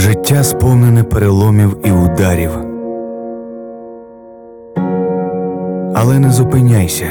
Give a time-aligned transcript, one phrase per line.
[0.00, 2.50] Життя сповнене переломів і ударів.
[5.94, 7.06] Але не зупиняйся.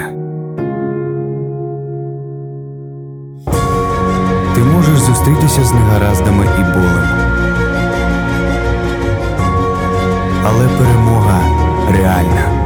[4.55, 7.09] Ти можеш зустрітися з негараздами і болем.
[10.45, 11.39] Але перемога
[11.91, 12.58] реальна.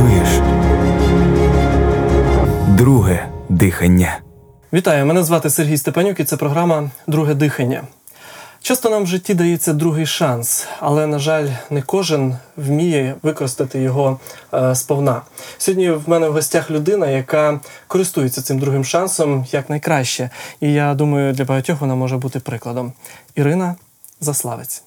[0.00, 0.28] Відчуєш
[2.68, 4.18] друге дихання.
[4.72, 7.82] Вітаю, мене звати Сергій Степанюк і це програма Друге дихання.
[8.62, 14.20] Часто нам в житті дається другий шанс, але, на жаль, не кожен вміє використати його
[14.54, 15.22] е, сповна.
[15.58, 20.30] Сьогодні в мене в гостях людина, яка користується цим другим шансом якнайкраще.
[20.60, 22.92] І я думаю, для багатьох вона може бути прикладом.
[23.34, 23.74] Ірина
[24.20, 24.82] Заславець.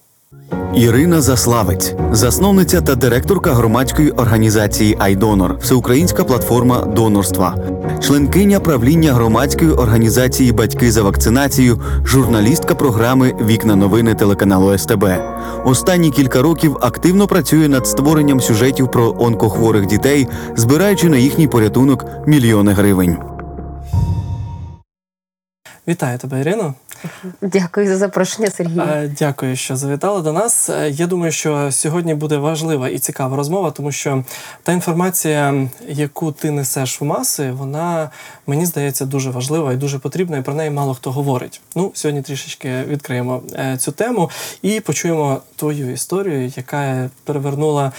[0.75, 7.57] Ірина Заславець, засновниця та директорка громадської організації Айдонор, всеукраїнська платформа донорства,
[8.01, 15.05] членкиня правління громадської організації Батьки за вакцинацію, журналістка програми Вікна новини телеканалу СТБ.
[15.65, 22.05] Останні кілька років активно працює над створенням сюжетів про онкохворих дітей, збираючи на їхній порятунок
[22.27, 23.17] мільйони гривень.
[25.87, 26.73] Вітаю тебе, Ірино.
[27.41, 28.79] Дякую за запрошення, Сергій.
[28.79, 30.69] Е, Дякую, що завітали до нас.
[30.69, 34.23] Е, Я думаю, що сьогодні буде важлива і цікава розмова, тому що
[34.63, 38.09] та інформація, яку ти несеш в маси, вона
[38.47, 41.61] мені здається дуже важлива і дуже потрібна, і про неї мало хто говорить.
[41.75, 44.29] Ну, сьогодні трішечки відкриємо е, цю тему
[44.61, 47.91] і почуємо твою історію, яка перевернула.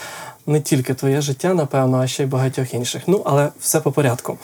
[0.47, 3.03] Не тільки твоє життя, напевно, а ще й багатьох інших.
[3.07, 4.39] Ну, але все по порядку.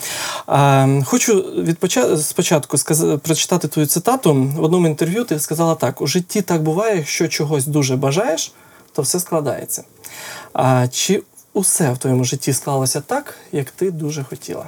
[0.48, 4.34] Е, хочу від поча- спочатку сказ- прочитати твою цитату.
[4.34, 8.52] В одному інтерв'ю ти сказала так: у житті так буває, якщо чогось дуже бажаєш,
[8.92, 9.84] то все складається.
[10.52, 14.66] А чи усе в твоєму житті склалося так, як ти дуже хотіла?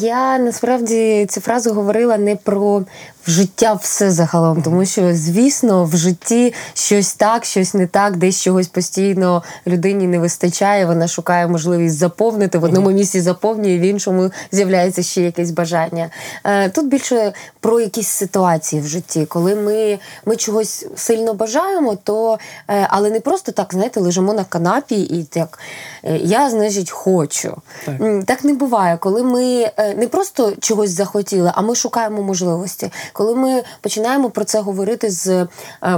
[0.00, 2.82] Я насправді цю фразу говорила не про
[3.26, 8.42] в життя все загалом, тому що, звісно, в житті щось так, щось не так, десь
[8.42, 10.86] чогось постійно людині не вистачає.
[10.86, 16.10] Вона шукає можливість заповнити в одному місці заповнює, в іншому з'являється ще якесь бажання.
[16.44, 22.38] Е, Тут більше про якісь ситуації в житті, коли ми, ми чогось сильно бажаємо, то
[22.68, 25.58] е, але не просто так, знаєте, лежимо на канапі і так
[26.04, 27.56] е, я, значить, хочу.
[27.86, 28.24] Так.
[28.26, 32.90] Так не буває, коли ми не просто чогось захотіли, а ми шукаємо можливості.
[33.12, 35.48] Коли ми починаємо про це говорити з е,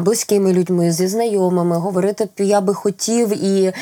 [0.00, 3.72] близькими людьми, зі знайомими, говорити я би хотів, і,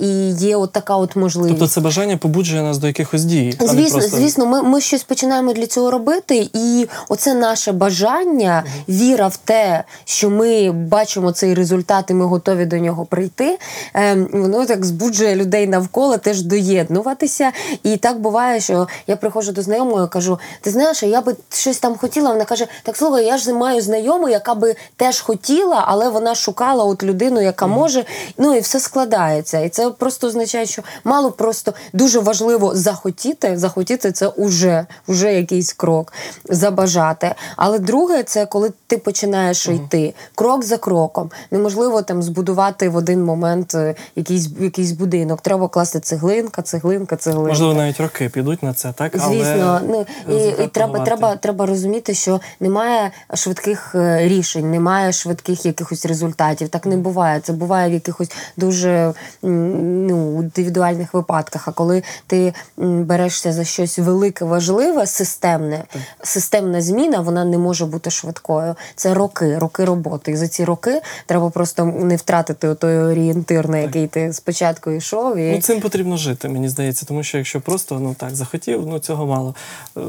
[0.00, 1.58] і є от така от можливість.
[1.58, 3.56] Тобто це бажання побуджує нас до якихось дій.
[3.60, 4.16] а не Звісно, просто...
[4.16, 9.84] звісно, ми, ми щось починаємо для цього робити, і оце наше бажання, віра в те,
[10.04, 13.58] що ми бачимо цей результат, і ми готові до нього прийти.
[13.94, 17.52] Е, воно так збуджує людей навколо теж доєднуватися.
[17.82, 21.96] І так буває, що я приходжу до знайомої, кажу: ти знаєш, я би щось там
[21.96, 22.30] хотіла.
[22.32, 26.84] Вона каже: Так слухай, я ж маю знайому, яка би теж хотіла, але вона шукала
[26.84, 28.04] от людину, яка може.
[28.38, 29.58] Ну і все складається.
[29.60, 33.58] І це просто означає, що мало просто дуже важливо захотіти.
[33.58, 36.12] Захотіти це уже, уже якийсь крок,
[36.44, 37.34] забажати.
[37.56, 41.30] Але друге, це коли ти починаєш йти крок за кроком.
[41.50, 45.40] Неможливо там збудувати в один момент е, якийсь, якийсь будинок.
[45.40, 47.48] Треба класти цеглинка, цеглинка, цеглинка.
[47.48, 49.12] Можливо, навіть роки підуть на це, так?
[49.14, 55.66] Звісно, ну і, і треба, треба, треба розуміти, що немає швидких е, рішень, немає швидких
[55.66, 56.68] якихось результатів.
[56.68, 57.40] Так не буває.
[57.40, 61.68] Це буває в якихось дуже ну, індивідуальних випадках.
[61.68, 65.84] А коли ти берешся за щось велике, важливе, системне,
[66.22, 68.74] системна зміна, вона не може бути швидкою.
[68.96, 70.32] Це роки, роки роботи.
[70.32, 75.36] І за ці роки треба просто не втратити той орієнтир, на який ти спочатку йшов.
[75.36, 75.52] І...
[75.52, 79.26] Ну, цим потрібно жити, мені здається, тому що якщо просто ну так захотів, ну цього
[79.26, 79.54] мало.
[79.96, 80.00] Е,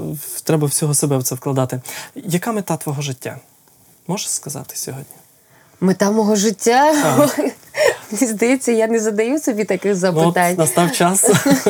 [0.43, 1.81] Треба всього себе в це вкладати.
[2.31, 3.37] Яка мета твого життя?
[4.07, 5.15] Можеш сказати сьогодні?
[5.81, 6.93] Мета мого життя.
[8.11, 10.55] Мені здається, я не задаю собі таких Ну, от запитань.
[10.55, 11.31] настав час.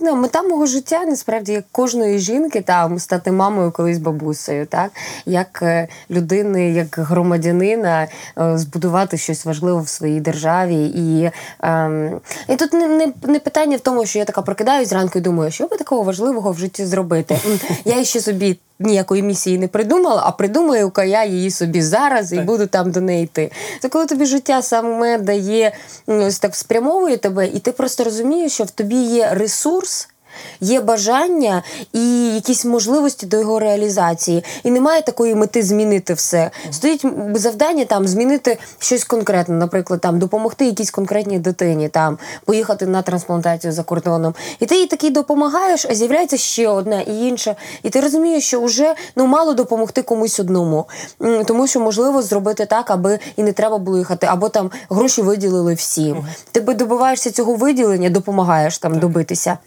[0.00, 4.90] Ну, мета мого життя насправді як кожної жінки там стати мамою колись бабусею, так
[5.26, 8.08] як е, людини, як громадянина,
[8.38, 10.86] е, збудувати щось важливе в своїй державі.
[10.86, 11.30] І,
[11.60, 15.22] ем, і тут не, не, не питання в тому, що я така прокидаюсь зранку і
[15.22, 17.38] думаю, що би такого важливого в житті зробити.
[17.84, 18.58] Я ще собі.
[18.80, 22.44] Ніякої місії не придумала, а придумаю-ка я її собі зараз і Так.
[22.44, 23.50] буду там до неї йти.
[23.82, 25.72] Це коли тобі життя саме дає
[26.06, 30.08] ось так спрямовує тебе, і ти просто розумієш, що в тобі є ресурс.
[30.60, 31.62] Є бажання
[31.92, 34.44] і якісь можливості до його реалізації.
[34.64, 36.50] І немає такої мети змінити все.
[36.70, 37.04] Стоїть
[37.34, 43.72] завдання там змінити щось конкретне, наприклад, там допомогти якійсь конкретній дитині, там поїхати на трансплантацію
[43.72, 44.34] за кордоном.
[44.60, 47.56] І ти їй такий допомагаєш, а з'являється ще одна і інша.
[47.82, 50.84] І ти розумієш, що вже ну мало допомогти комусь одному.
[51.46, 55.74] Тому що можливо зробити так, аби і не треба було їхати, або там гроші виділили
[55.74, 56.24] всім.
[56.52, 59.58] Ти би добиваєшся цього виділення, допомагаєш там добитися.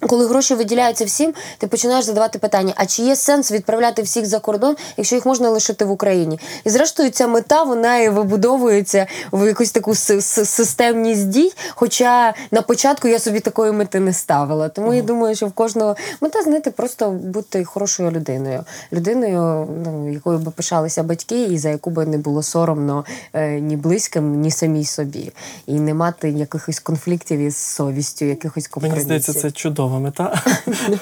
[0.00, 4.38] Коли гроші виділяються всім, ти починаєш задавати питання: а чи є сенс відправляти всіх за
[4.38, 6.40] кордон, якщо їх можна лишити в Україні?
[6.64, 11.52] І зрештою, ця мета вона і вибудовується в якусь таку си- си- системність дій.
[11.74, 14.68] Хоча на початку я собі такої мети не ставила.
[14.68, 20.38] Тому я думаю, що в кожного мета знаєте, просто бути хорошою людиною, людиною, ну якою
[20.38, 24.84] би пишалися батьки, і за яку би не було соромно е, ні близьким, ні самій
[24.84, 25.32] собі,
[25.66, 29.04] і не мати якихось конфліктів із совістю, якихось Мені компромісів.
[29.04, 29.50] здається, це
[29.86, 30.42] чудова мета.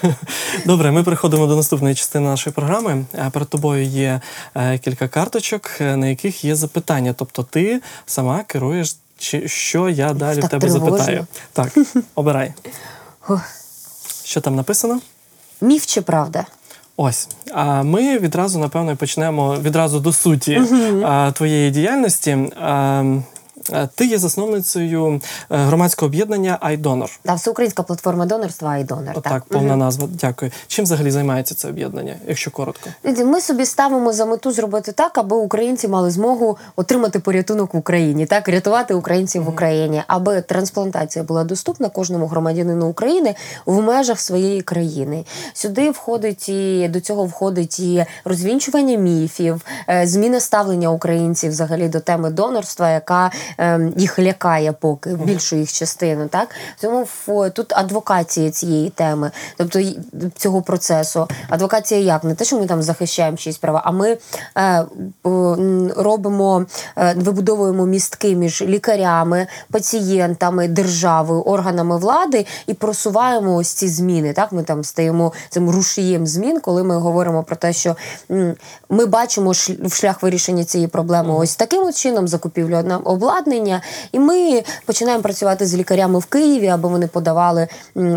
[0.66, 3.04] Добре, ми переходимо до наступної частини нашої програми.
[3.14, 4.20] Е, Перед тобою є
[4.54, 7.14] е, кілька карточок, е, на яких є запитання.
[7.18, 10.96] Тобто ти сама керуєш, чи що я далі Так в тебе тривожно.
[10.96, 11.26] запитаю.
[11.52, 11.72] Так,
[12.14, 12.52] обирай.
[14.24, 15.00] Що там написано?
[15.60, 16.44] Міф чи правда?
[16.96, 17.28] Ось.
[17.54, 20.62] А ми відразу, напевно, почнемо відразу до суті
[21.04, 22.52] а, твоєї діяльності.
[22.60, 23.04] А,
[23.94, 25.20] ти є засновницею
[25.50, 27.18] е, громадського об'єднання iDonor.
[27.24, 29.12] Да, всеукраїнська платформа донорства і донор.
[29.14, 30.08] Отак, повна назва.
[30.12, 30.50] Дякую.
[30.66, 32.90] Чим взагалі займається це об'єднання, якщо коротко?
[33.24, 38.26] Ми собі ставимо за мету зробити так, аби українці мали змогу отримати порятунок в Україні,
[38.26, 43.34] так рятувати українців в Україні, аби трансплантація була доступна кожному громадянину України
[43.66, 45.24] в межах своєї країни.
[45.54, 52.00] Сюди входить і до цього входить і розвінчування міфів, е, зміна ставлення українців взагалі до
[52.00, 53.53] теми донорства, яка е,
[53.96, 56.28] їх лякає поки більшу їх частину.
[56.28, 56.48] Так
[56.80, 57.06] тому
[57.50, 59.80] тут адвокація цієї теми, тобто
[60.36, 61.28] цього процесу.
[61.48, 64.16] Адвокація як не те, що ми там захищаємо чиїсь права, а ми
[64.58, 64.84] е,
[65.96, 66.66] робимо,
[66.96, 74.32] е, вибудовуємо містки між лікарями, пацієнтами, державою, органами влади і просуваємо ось ці зміни.
[74.32, 77.96] Так, ми там стаємо цим рушієм змін, коли ми говоримо про те, що
[78.88, 83.00] ми бачимо шлях вирішення цієї проблеми ось таким чином, закупівлю нам
[83.44, 83.82] обладнання,
[84.12, 87.68] і ми починаємо працювати з лікарями в Києві, аби вони подавали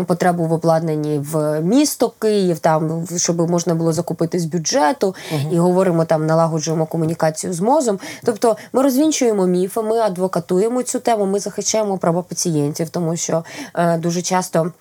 [0.06, 5.14] потребу в обладнанні в місто Київ, там щоб можна було закупити з бюджету,
[5.52, 7.98] і говоримо там, налагоджуємо комунікацію з мозом.
[8.24, 13.44] Тобто ми розвінчуємо міфи, ми адвокатуємо цю тему, ми захищаємо права пацієнтів, тому що
[13.74, 14.72] е, дуже часто.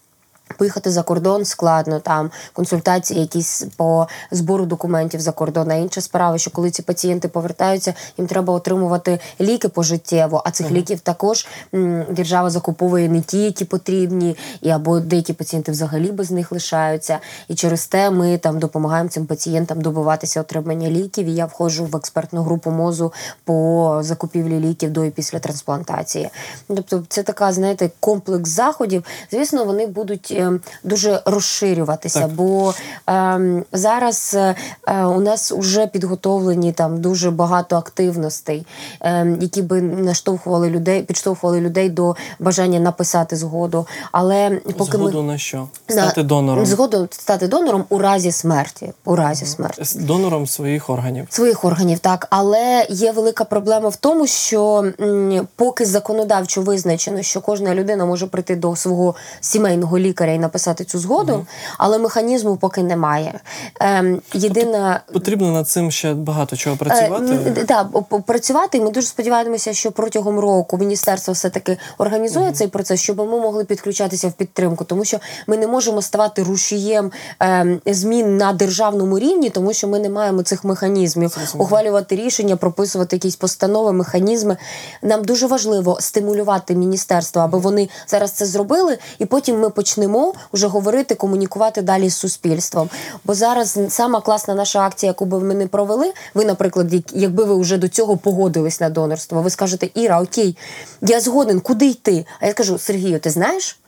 [0.58, 5.72] Поїхати за кордон складно, там консультації якісь по збору документів за кордон.
[5.72, 10.72] А інша справа, що коли ці пацієнти повертаються, їм треба отримувати ліки пожиттєво, а цих
[10.72, 16.32] ліків також м, держава закуповує не ті, які потрібні, і або деякі пацієнти взагалі без
[16.32, 17.20] них лишаються.
[17.48, 21.28] І через те ми там допомагаємо цим пацієнтам добиватися отримання ліків.
[21.28, 23.14] І я входжу в експертну групу мозу
[23.44, 26.30] по закупівлі ліків до і після трансплантації.
[26.68, 29.04] Тобто, це така, знаєте, комплекс заходів.
[29.32, 30.37] Звісно, вони будуть
[30.84, 32.32] дуже розширюватися, Так.
[32.32, 32.74] бо
[33.10, 34.56] е, зараз е,
[34.88, 38.66] е, у нас вже підготовлені там дуже багато активностей,
[39.02, 43.88] е, які би наштовхували людей, підштовхували людей до бажання написати згоду.
[44.12, 45.68] Але поки Згоду ми на що?
[45.90, 46.66] На- донором.
[46.66, 48.94] згоду стати донором у разі смерті.
[49.06, 51.28] У разі смерті Донором своїх органів.
[51.30, 57.42] своїх органів, так але є велика проблема в тому, що м, поки законодавчо визначено, що
[57.42, 61.46] кожна людина може прийти до свого сімейного лікаря і написати цю згоду,
[61.78, 63.40] але механізму поки немає.
[63.80, 67.66] Ем, єдина Потрібно над цим ще багато чого Е, працювати.
[67.68, 68.82] п- п- працювати.
[68.82, 73.64] Ми дуже сподіваємося, що протягом року міністерство все таки організує цей процес, щоб ми могли
[73.66, 75.18] підключатися в підтримку, тому що
[75.48, 80.44] ми не можемо ставати рушієм ем, змін на державному рівні, тому що ми не маємо
[80.44, 84.58] цих механізмів ухвалювати рішення, прописувати якісь постанови, механізми.
[85.02, 90.17] Нам дуже важливо стимулювати міністерство, аби вони зараз це зробили, і потім ми почнемо
[90.54, 92.90] вже говорити, комунікувати далі з суспільством.
[93.24, 96.14] Бо зараз сама класна наша акція, яку би ми не провели.
[96.34, 100.58] Ви, наприклад, якби ви вже до цього погодились на донорство, ви скажете, Іра, окей,
[101.02, 102.26] я згоден, куди йти?
[102.40, 103.80] А я скажу, Сергію, ти знаєш?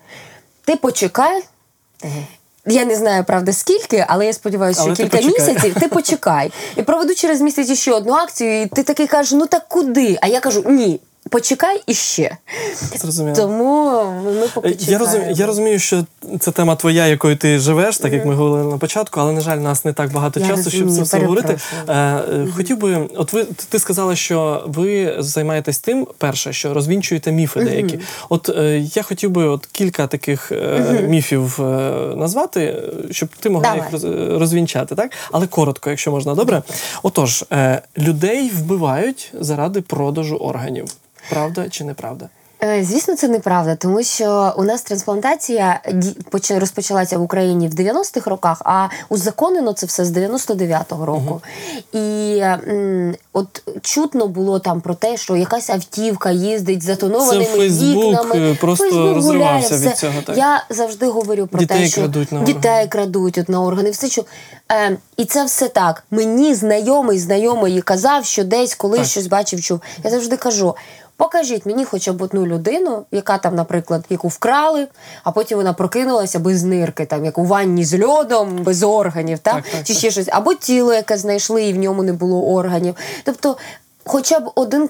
[0.65, 1.43] Ти почекай.
[2.65, 5.47] Я не знаю, правда, скільки, але я сподіваюся, що Але ти кілька почекай.
[5.47, 6.51] місяців ти почекай.
[6.75, 10.17] І проведу через місяць ще одну акцію, і ти такий кажеш, ну так куди?
[10.21, 10.99] А я кажу, ні,
[11.29, 12.37] почекай іще.
[12.95, 13.35] Зрозуміло.
[13.35, 16.05] Тому ми поки Е, Я розумію, я розумію, що
[16.39, 19.57] це тема твоя, якою ти живеш, так як ми говорили на початку, але на жаль,
[19.57, 21.57] нас не так багато Я часу, щоб це все говорити.
[21.87, 27.31] Е, е, Хотів би, от ви ти сказала, що ви займаєтесь тим, перше, що розвінчуєте
[27.31, 27.99] міфи деякі.
[28.29, 28.49] От
[28.95, 30.51] я хотів би от кілька таких
[31.07, 31.59] міфів
[32.15, 33.91] назвати, щоб ти могла Давай.
[33.91, 35.11] їх розвінчати, так?
[35.31, 36.61] Але коротко, якщо можна, добре.
[37.03, 37.45] Отож,
[37.97, 40.85] людей вбивають заради продажу органів.
[41.29, 42.29] Правда чи неправда?
[42.63, 45.79] Е, Звісно, це неправда, тому що у нас трансплантація
[46.49, 51.41] розпочалася в Україні в 90-х роках, а узаконено це все з 99-го року.
[51.93, 57.51] І м, от чутно було там про те, що якась автівка їздить з затонованими Це
[57.57, 58.35] Фейсбук, вікнами.
[58.51, 60.37] е, просто Фейсбук розривався гуляє, від цього, так.
[60.37, 62.87] Я завжди говорю про Дітей те, що крадуть на дітей органи.
[62.87, 63.91] крадуть от на органи.
[63.91, 64.25] Все що
[64.71, 66.03] е, і це все так.
[66.11, 69.07] Мені знайомий знайомий казав, що десь колись Так.
[69.09, 69.81] щось бачив, чув.
[70.03, 70.75] Я завжди кажу.
[71.19, 74.87] Покажіть мені хоча б одну людину, яка там, наприклад, яку вкрали,
[75.23, 79.53] а потім вона прокинулася без нирки, там як у ванні з льодом, без органів, та?
[79.53, 79.97] Так, так, чи так.
[79.97, 82.95] ще щось, або тіло, яке знайшли, і в ньому не було органів.
[83.23, 83.57] Тобто.
[84.05, 84.87] Хоча б один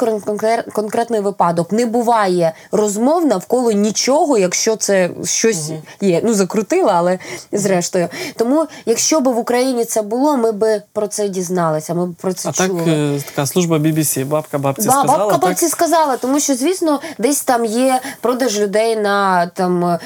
[0.73, 6.21] конкретний випадок не буває розмов навколо нічого, якщо це щось є.
[6.23, 7.19] Ну закрутила, але
[7.51, 8.07] зрештою.
[8.35, 11.93] Тому, якщо б в Україні це було, ми б про це дізналися.
[11.93, 12.81] Ми б про це А так, чули.
[12.87, 15.17] е, така служба BBC, бабка бабці Да, сказала.
[15.17, 15.41] бабка так?
[15.41, 19.99] бабці сказала, тому що, звісно, десь там є продаж людей на там е,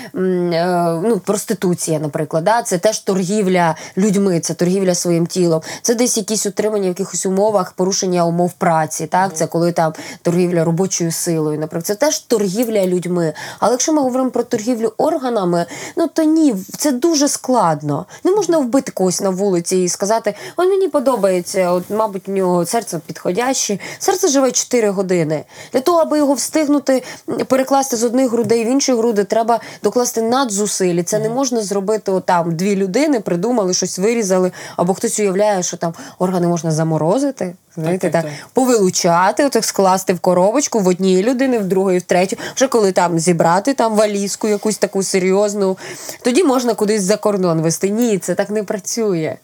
[1.03, 2.43] ну, проституція, наприклад.
[2.43, 2.63] Да?
[2.63, 5.61] Це теж торгівля людьми, це торгівля своїм тілом.
[5.81, 9.02] Це десь якісь утримання в якихось умовах, порушення умов праці.
[9.07, 9.35] Так?
[9.35, 11.59] Це коли там торгівля робочою силою.
[11.59, 13.33] Наприклад, це теж торгівля людьми.
[13.59, 18.05] Але якщо ми говоримо про торгівлю органами, ну то ні, це дуже складно.
[18.23, 22.65] Не можна вбити когось на вулиці і сказати: Ой, мені подобається, от, мабуть, у нього
[22.65, 23.79] серце підходяще.
[23.99, 25.43] Серце живе 4 години.
[25.73, 27.03] Для того, аби його встигнути
[27.47, 30.95] перекласти з одних грудей в інші груди, треба докласти надзусиль.
[30.95, 32.55] І Це не можна зробити отам.
[32.55, 37.55] Дві людини придумали, щось вирізали, або хтось уявляє, що там органи можна заморозити.
[37.77, 38.49] Знаєте, так, так, так.
[38.53, 42.37] повилучати, отак скласти в коробочку в одній людини, в другої, в третю.
[42.55, 45.77] Вже коли там зібрати там валізку, якусь таку серйозну,
[46.21, 47.89] тоді можна кудись за кордон вести.
[47.89, 49.35] Ні, це так не працює.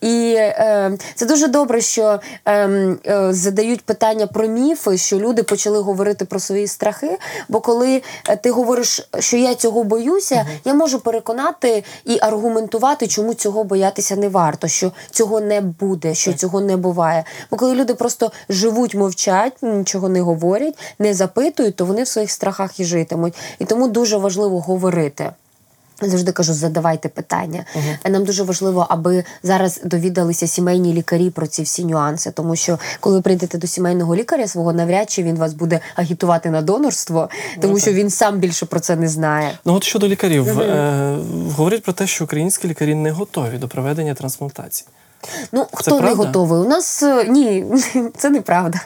[0.00, 2.68] І е, це дуже добре, що е,
[3.06, 7.18] е, задають питання про міфи, що люди почали говорити про свої страхи.
[7.48, 13.34] Бо коли е, ти говориш, що я цього боюся, я можу переконати і аргументувати, чому
[13.34, 17.24] цього боятися не варто, що цього не буде, що цього не буває.
[17.50, 22.30] Бо коли люди просто живуть, мовчать, нічого не говорять, не запитують, то вони в своїх
[22.30, 23.34] страхах і житимуть.
[23.58, 25.30] І тому дуже важливо говорити.
[26.02, 27.64] Завжди кажу, задавайте питання.
[28.04, 32.30] Нам дуже важливо, аби зараз довідалися сімейні лікарі про ці всі нюанси.
[32.30, 36.50] Тому що коли ви прийдете до сімейного лікаря свого, навряд чи він вас буде агітувати
[36.50, 37.28] на донорство,
[37.60, 39.58] тому що він сам більше про це не знає.
[39.64, 41.18] Ну от щодо лікарів, е,
[41.56, 44.88] говорять про те, що українські лікарі не готові до проведення трансплантації.
[45.52, 46.60] Ну, хто не готовий?
[46.60, 47.66] У нас е, ні,
[48.16, 48.78] це неправда.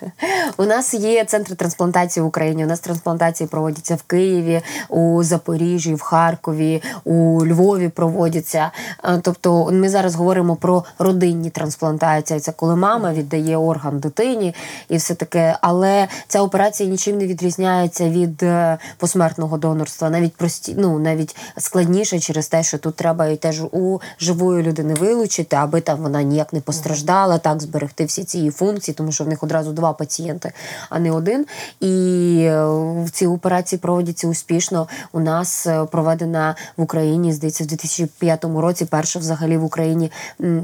[0.57, 2.65] У нас є центри трансплантації в Україні.
[2.65, 8.71] У нас трансплантації проводяться в Києві, у Запоріжжі, в Харкові, у Львові проводяться.
[9.05, 12.41] Е, Тобто, ми зараз говоримо про родинні трансплантації.
[12.41, 14.55] Це коли мама віддає орган дитині
[14.89, 15.57] і все таке.
[15.61, 20.11] Але ця операція нічим не відрізняється від е, посмертного донорства.
[20.11, 24.95] Навіть прості, ну навіть складніше через те, що тут треба і теж у живої людини
[24.95, 29.25] вилучити, аби там вона ніяк не постраждала, так зберегти всі ці її функції, тому що
[29.25, 30.53] в них одразу два пацієнти,
[30.91, 31.47] а не один.
[31.81, 32.65] І е,
[33.05, 34.89] в ці операції проводяться успішно.
[35.13, 40.13] У нас е, проведена в Україні, здається, в 2005 році перша взагалі в Україні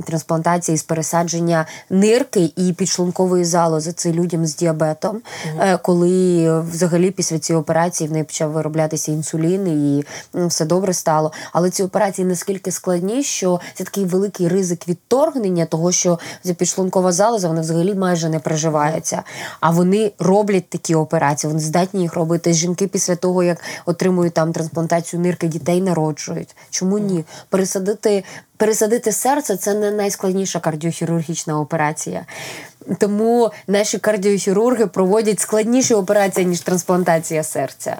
[0.06, 3.92] трансплантація із пересадження нирки і підшлункової залози.
[3.92, 5.20] Це людям з діабетом,
[5.60, 10.04] Е, коли взагалі після цієї операції в неї почав вироблятися інсулін і
[10.46, 11.32] все добре стало.
[11.52, 17.12] Але ці операції наскільки складні, що це такий великий ризик відторгнення, того що ця підшлункова
[17.12, 19.22] залоза вона взагалі майже не приживається.
[19.60, 22.52] А вони роблять такі операції, вони здатні їх робити.
[22.52, 26.56] Жінки після того, як отримують там трансплантацію нирки, дітей народжують.
[26.70, 27.24] Чому ні?
[27.48, 28.24] Пересадити.
[28.56, 32.26] Пересадити серце це не найскладніша кардіохірургічна операція.
[32.98, 37.96] Тому наші кардіохірурги проводять складніші операції, ніж трансплантація серця.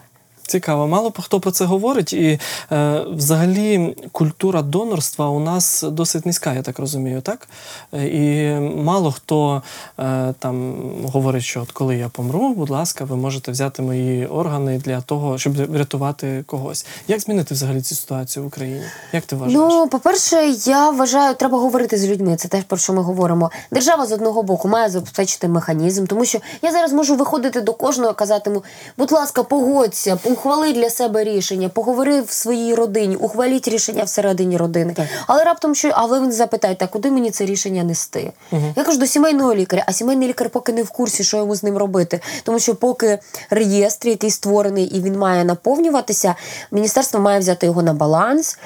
[0.49, 2.41] Цікаво, мало хто про це говорить, і
[2.73, 7.49] е, взагалі культура донорства у нас досить низька, я так розумію, так?
[7.95, 9.63] Е, І мало хто
[9.99, 10.75] е, там
[11.13, 15.39] говорить, що от коли я помру, будь ласка, ви можете взяти мої органи для того,
[15.39, 16.87] щоб врятувати когось.
[17.09, 18.83] Як змінити взагалі цю ситуацію в Україні?
[19.13, 19.59] Як ти вважаєш?
[19.59, 22.37] Ну, по-перше, я вважаю, треба говорити з людьми.
[22.37, 23.51] Це теж про що ми говоримо.
[23.71, 28.15] Держава з одного боку має забезпечити механізм, тому що я зараз можу виходити до кожного,
[28.15, 28.51] казати
[28.97, 34.95] будь ласка, погодься, ухвали для себе рішення, поговори в своїй родині, ухваліть рішення всередині родини.
[34.95, 35.07] Так.
[35.27, 38.33] Але раптом що, але він запитає, так куди мені це рішення нести?
[38.77, 41.63] Я кажу до сімейного лікаря, а сімейний лікар поки не в курсі, що йому з
[41.63, 42.21] ним робити.
[42.43, 43.19] Тому що поки
[43.51, 46.35] реєстр, який створений і він має наповнюватися,
[46.71, 48.59] міністерство має взяти його на баланс.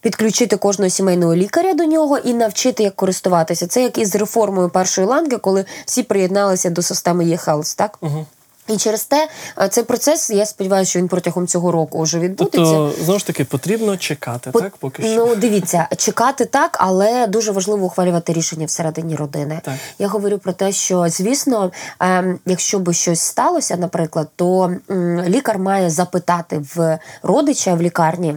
[0.00, 3.66] Підключити кожного сімейного лікаря до нього і навчити, як користуватися.
[3.66, 7.98] Це як із реформою першої ланки, коли всі приєдналися до системи eHealth, так?
[8.00, 8.26] Угу.
[8.68, 9.28] І через те
[9.58, 12.58] е, цей процес, я сподіваюся, що він протягом цього року вже відбудеться.
[12.58, 14.76] Тобто, знову ж таки, потрібно чекати, По- так?
[14.76, 15.14] Поки що.
[15.26, 19.60] Ну, дивіться, чекати так, але дуже важливо ухвалювати рішення всередині родини.
[19.64, 19.74] Так.
[19.98, 25.58] Я говорю про те, що звісно, ем, якщо би щось сталося, наприклад, то м, лікар
[25.58, 28.36] має запитати в родича в лікарні.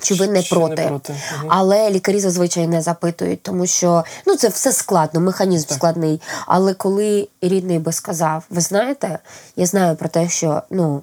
[0.00, 0.86] Чи ви не Чи не проти?
[0.86, 1.46] проти, мгм.
[1.48, 6.20] Але лікарі зазвичай не запитують, тому що ну це все складно, механізм складний.
[6.46, 9.18] Але коли рідний би сказав, ви знаєте,
[9.56, 11.02] я знаю про те, що ну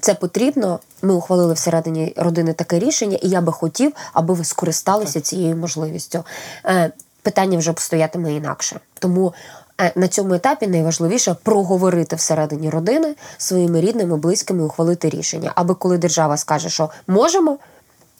[0.00, 0.78] це потрібно.
[1.02, 6.24] Ми ухвалили всередині родини таке рішення, і я би хотів, аби ви скористалися цією можливістю.
[6.66, 8.80] Е, питання вже б стоятиме інакше.
[8.98, 9.34] Тому
[9.80, 15.52] е, на цьому етапі найважливіше проговорити всередині родини своїми рідними, близькими, ухвалити рішення.
[15.54, 17.58] Аби коли держава скаже, що можемо,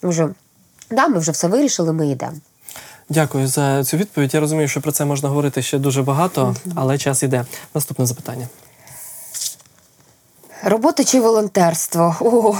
[0.09, 0.29] вже
[0.91, 2.37] да, ми вже все вирішили, ми йдемо.
[3.09, 4.33] Дякую за цю відповідь.
[4.33, 7.45] Я розумію, що про це можна говорити ще дуже багато, але час іде.
[7.75, 8.47] Наступне запитання.
[10.67, 12.15] Робота чи волонтерство?
[12.19, 12.55] О,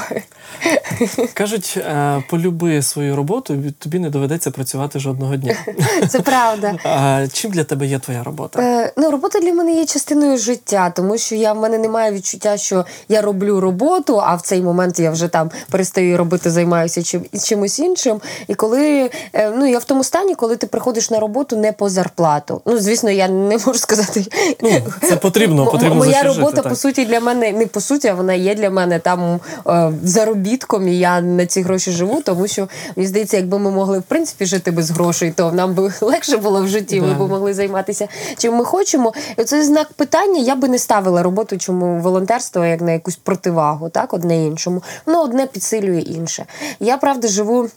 [1.33, 5.55] Кажуть, е, полюби свою роботу, тобі не доведеться працювати жодного дня.
[6.09, 6.75] це правда.
[6.83, 8.61] А чим для тебе є твоя робота?
[8.61, 12.57] Е, ну, робота для мене є частиною життя, тому що я в мене немає відчуття,
[12.57, 17.25] що я роблю роботу, а в цей момент я вже там перестаю робити, займаюся чим,
[17.43, 18.21] чимось іншим.
[18.47, 21.89] І коли е, ну я в тому стані, коли ти приходиш на роботу не по
[21.89, 22.61] зарплату.
[22.65, 24.25] Ну, звісно, я не можу сказати.
[24.61, 24.69] Ну,
[25.01, 28.33] це потрібно, потрібно Моя робота, жити, по суті, для мене не по суті, а вона
[28.33, 33.07] є для мене там е, заробітком, і я на ці гроші живу, тому що мені
[33.07, 36.67] здається, якби ми могли в принципі жити без грошей, то нам би легше було в
[36.67, 37.01] житті.
[37.01, 39.13] Ми б могли займатися чим ми хочемо.
[39.37, 40.39] І це знак питання.
[40.39, 44.83] Я би не ставила роботу, чому волонтерство як на якусь противагу, так одне іншому.
[45.05, 46.45] Воно одне підсилює інше.
[46.79, 47.69] Я правда живу.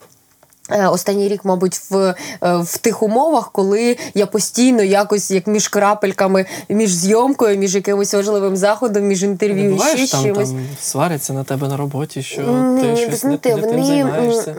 [0.70, 2.14] Е, Останній рік, мабуть, в, е,
[2.56, 8.56] в тих умовах, коли я постійно якось як між крапельками, між зйомкою, між якимось важливим
[8.56, 10.48] заходом, між Не інтерв'ю, буває ще там, чимось.
[10.50, 14.54] там сваряться на тебе на роботі, що Ні, ти щось не, знаєте, не тим займаєшся.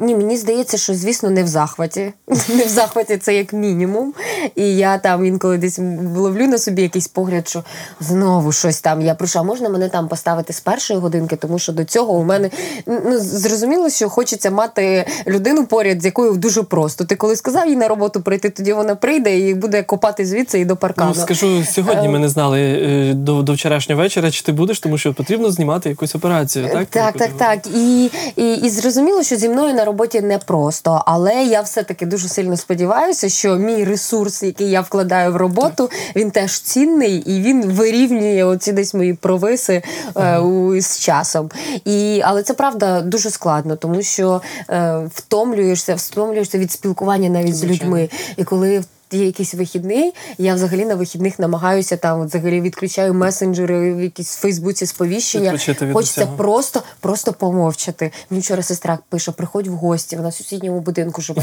[0.00, 2.12] ні, мені здається, що звісно не в захваті.
[2.48, 4.14] Не в захваті це як мінімум.
[4.54, 5.78] І я там інколи десь
[6.16, 7.64] ловлю на собі якийсь погляд, що
[8.00, 9.00] знову щось там.
[9.00, 12.24] Я прошу, а можна мене там поставити з першої годинки, тому що до цього у
[12.24, 12.50] мене
[12.86, 17.04] ну зрозуміло, що хочеться мати людину поряд, з якою дуже просто.
[17.04, 20.64] Ти коли сказав їй на роботу прийти, тоді вона прийде і буде копати звідси і
[20.64, 21.12] до паркану.
[21.16, 24.98] Ну, скажу, сьогодні ми не знали е, до, до вчорашнього вечора, чи ти будеш, тому
[24.98, 26.86] що потрібно знімати якусь операцію, так?
[26.86, 27.66] Так, так, так.
[27.74, 32.56] І, і, і зрозуміло, що зі мною на роботі непросто, але я все-таки дуже сильно
[32.56, 38.44] сподіваюся, що мій ресурс, який я вкладаю в роботу, він теж цінний і він вирівнює
[38.44, 39.82] оці десь мої провиси
[40.16, 41.50] е, у, з часом.
[41.84, 47.64] І, але це правда дуже складно, тому що е, втомлюєшся, втомлюєшся від спілкування навіть з
[47.64, 48.08] людьми.
[48.36, 53.94] І коли є якийсь вихідний, я взагалі на вихідних намагаюся там, от взагалі відключаю месенджери
[53.94, 55.52] в якісь в Фейсбуці сповіщення.
[55.52, 55.60] Від
[55.92, 56.36] Хочеться усього.
[56.36, 58.12] просто, просто помовчати.
[58.30, 61.42] Мені вчора сестра пише: приходь в гості, вона в сусідньому будинку живе.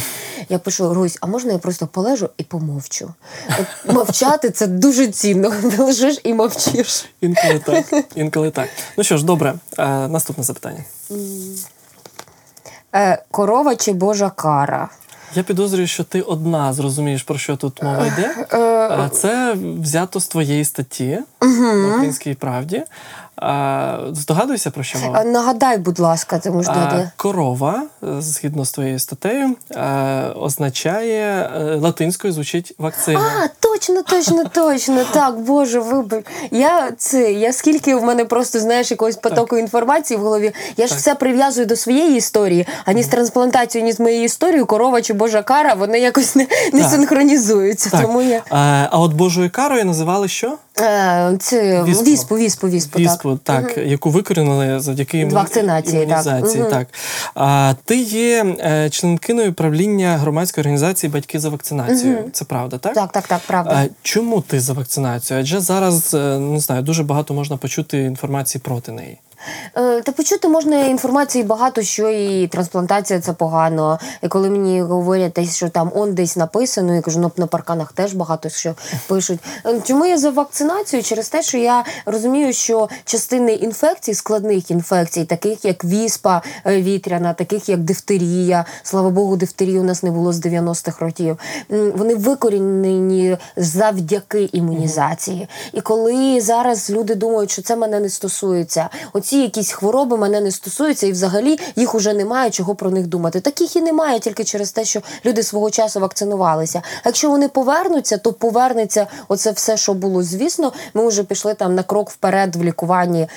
[0.50, 3.14] Я пишу: Русь, а можна я просто полежу і помовчу?
[3.60, 5.54] От мовчати це дуже цінно.
[5.72, 7.06] Ти лежиш і мовчиш.
[7.22, 8.04] Інколи так.
[8.16, 8.70] Інколи так.
[8.98, 10.84] Ну що ж, добре, е, наступне запитання.
[12.96, 14.90] Е, корова чи божа кара?
[15.36, 18.48] Я підозрюю, що ти одна зрозумієш, про що тут мова йде.
[18.54, 18.58] Е,
[18.90, 22.84] А Це взято з твоєї статті в Українській правді.
[24.12, 25.24] Здогадуйся, про що мова?
[25.24, 27.12] Нагадай, будь ласка, це можна.
[27.18, 33.32] Корова, е, згідно з твоєю статтею, е, означає е, латинською звучить вакцина.
[33.44, 35.04] А, точно, точно, точно.
[35.14, 36.26] Так, Боже, вибач.
[36.52, 40.52] Я це, я скільки в мене просто знаєш якогось потоку інформації в голові.
[40.78, 41.00] Я ж Так.
[41.00, 45.42] все прив'язую до своєї історії, ані з трансплантацією, ні з моєю історією, корова чи божа
[45.44, 47.90] кара, вони якось не, не синхронізуються.
[47.90, 48.02] Так.
[48.02, 48.42] Тому я.
[48.50, 50.58] А, а от Божою карою називали що?
[50.80, 52.04] Е, Це Віспу.
[52.04, 52.36] віспу,
[52.68, 52.68] віспу,
[53.00, 53.64] віспу, так.
[53.68, 53.88] так угу.
[53.88, 56.04] яку викорінили завдяки іму- Вакцинації, так.
[56.10, 56.62] імунізації.
[56.62, 56.72] Мгм.
[56.72, 56.88] Так.
[57.36, 62.18] А, ти є е, членкиною правління громадської організації Батьки за вакцинацію.
[62.34, 62.94] Це правда, так?
[62.94, 63.72] Так, так, так, правда.
[63.86, 65.40] А, чому ти за вакцинацію?
[65.40, 69.18] Адже зараз е, не знаю, дуже багато можна почути інформації проти неї.
[69.78, 74.00] Е, Та почути можна інформації багато, що і трансплантація це погано.
[74.22, 78.14] І коли мені говорять, що там он десь написано, я кажу, ну на парканах теж
[78.14, 78.76] багато що
[79.08, 79.40] пишуть.
[79.66, 81.04] Е, Чому я за вакцинацію?
[81.04, 87.34] Через те, що я розумію, що частини інфекцій, складних інфекцій, таких як віспа е, вітряна,
[87.34, 88.66] таких як дифтерія.
[88.84, 91.38] Слава Богу, дифтерії у нас не було з 90-х років.
[91.70, 95.48] Вони викорінені завдяки імунізації.
[95.74, 100.52] І коли зараз люди думають, що це мене не стосується, оці якісь хвороби мене не
[100.52, 103.40] стосуються, і взагалі їх уже немає чого про них думати.
[103.42, 106.82] Таких і немає тільки через те, що люди свого часу вакцинувалися.
[107.04, 110.24] А якщо вони повернуться, то повернеться оце все, що було.
[110.24, 113.28] Звісно, ми вже пішли там на крок вперед в лікуванні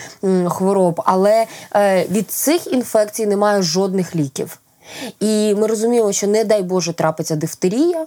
[0.49, 4.59] хвороб, але е, від цих інфекцій немає жодних ліків.
[5.21, 8.07] І ми розуміємо, що не дай Боже трапиться дифтерія.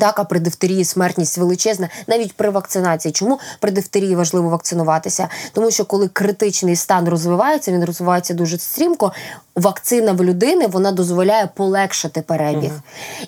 [0.00, 3.12] Так, а при дифтерії смертність величезна, навіть при вакцинації.
[3.12, 5.28] Чому при дифтерії важливо вакцинуватися?
[5.52, 9.12] Тому що коли критичний стан розвивається, він розвивається дуже стрімко.
[9.56, 12.72] Вакцина в людини вона дозволяє полегшити перебіг.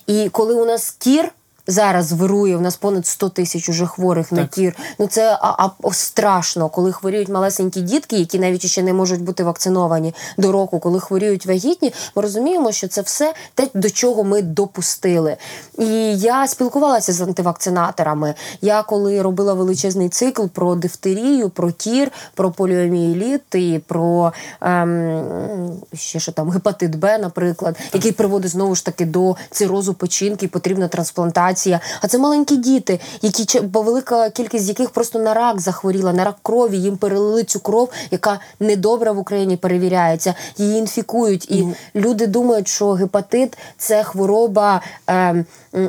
[0.07, 1.33] І коли у нас кір.
[1.66, 4.77] Зараз вирує, у нас понад 100 тисяч уже хворих на кір.
[4.98, 9.44] Ну це а, а, страшно, коли хворіють малесенькі дітки, які навіть ще не можуть бути
[9.44, 14.42] вакциновані до року, коли хворіють вагітні, ми розуміємо, що це все те, до чого ми
[14.42, 15.37] допустили.
[15.79, 18.35] І я спілкувалася з антивакцинаторами.
[18.61, 26.20] Я коли робила величезний цикл про дифтерію, про кір, про поліомієліт і про ем, ще
[26.20, 31.54] що там гепатит Б, наприклад, який приводить знову ж таки до цирозу печінки, потрібна трансплантація.
[32.01, 36.37] А це маленькі діти, які бо велика кількість яких просто на рак захворіла, на рак
[36.43, 36.79] крові.
[36.79, 40.35] Їм перелили цю кров, яка недобра в Україні перевіряється.
[40.57, 41.51] Її інфікують.
[41.51, 45.45] І люди думають, що гепатит це хвороба м,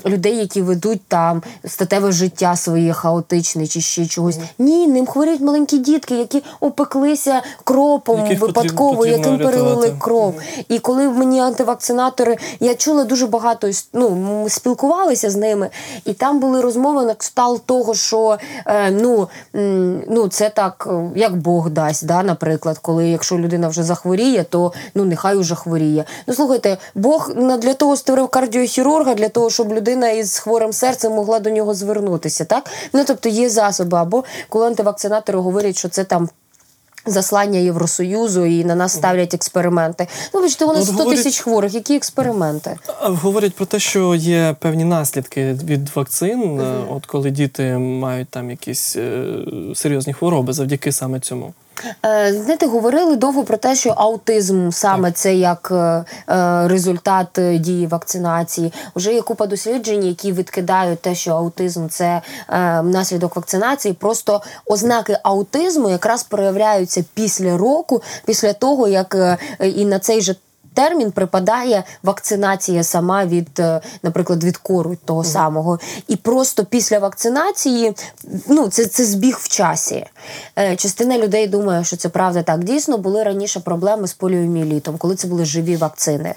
[0.06, 4.40] людей, які ведуть там статеве життя своє хаотичне чи ще чогось.
[4.60, 10.36] Ні, ним хворіють маленькі дітки, які опеклися кропом Яких випадково, потрібно яким перелили кров.
[10.70, 15.70] І коли мені антивакцинатори, я чула дуже багато ну, ми спілкувалися з ними,
[16.06, 19.28] і там були розмови на кшталт того, що е, ну,
[20.10, 24.74] ну це так, е, як Бог дасть, да, наприклад, коли якщо людина вже захворіє, то
[24.96, 26.06] ну нехай уже хворіє.
[26.28, 31.40] Ну слухайте, Бог для того створив кардіохірурга, для того, щоб людина із хворим серцем могла
[31.40, 32.46] до нього звернутися.
[32.46, 32.70] Так?
[32.94, 33.98] Ну тобто є засоби.
[33.98, 36.30] Або коли антивакцинатори говорять, що це там.
[37.08, 40.08] Заслання Євросоюзу і на нас ставлять експерименти.
[40.34, 41.74] Ну, бачите, у нас 100 говорять- тисяч хворих.
[41.74, 42.78] Які експерименти?
[43.02, 48.50] Говорять про те, що є певні наслідки від вакцин, е, от коли діти мають там
[48.50, 49.26] якісь е,
[49.76, 51.54] серйозні хвороби завдяки саме цьому.
[52.06, 57.88] Е, Знаєте, говорили довго про те, що аутизм саме це як е, е, результат дії
[57.88, 58.74] вакцинації.
[58.96, 62.22] Уже є купа досліджень, які відкидають те, що аутизм це
[62.84, 63.94] наслідок вакцинації.
[63.94, 70.36] Просто ознаки аутизму якраз проявляються після року, після того як і на цей же.
[70.76, 75.80] Термін припадає вакцинація сама від, е, наприклад, від кору того самого.
[76.08, 77.94] І просто після вакцинації,
[78.48, 80.06] ну це, це збіг в часі.
[80.60, 82.64] Е, Частина людей думає, що це правда так.
[82.64, 86.36] Дійсно, були раніше проблеми з поліоміелітом, коли це були живі вакцини.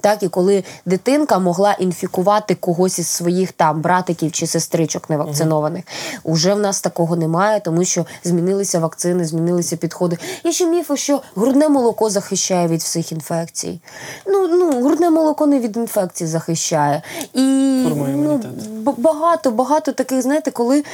[0.00, 5.84] Так, і коли дитинка могла інфікувати когось із своїх там братиків чи сестричок невакцинованих.
[6.24, 10.18] Уже в нас такого немає, тому що змінилися вакцини, змінилися підходи.
[10.44, 13.80] Є ще міфи, що грудне молоко захищає від всіх інфекцій.
[14.26, 17.02] Ну, ну грудне молоко не від інфекцій захищає.
[17.34, 17.42] І
[17.88, 18.40] ну,
[18.96, 20.84] багато, багато таких, знаєте, коли,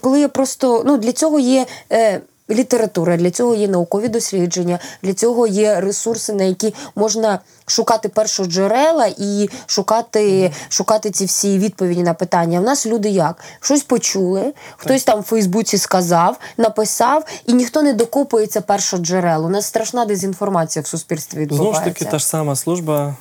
[0.00, 1.66] коли я просто ну для цього є.
[1.92, 2.20] Е,
[2.54, 9.06] Література для цього є наукові дослідження, для цього є ресурси, на які можна шукати першоджерела
[9.18, 12.60] і шукати, шукати ці всі відповіді на питання.
[12.60, 13.36] В нас люди як?
[13.60, 19.46] Щось почули, хтось там в Фейсбуці сказав, написав, і ніхто не докопується першоджерел.
[19.46, 23.16] У нас страшна дезінформація в суспільстві Знову ж таки, та ж сама служба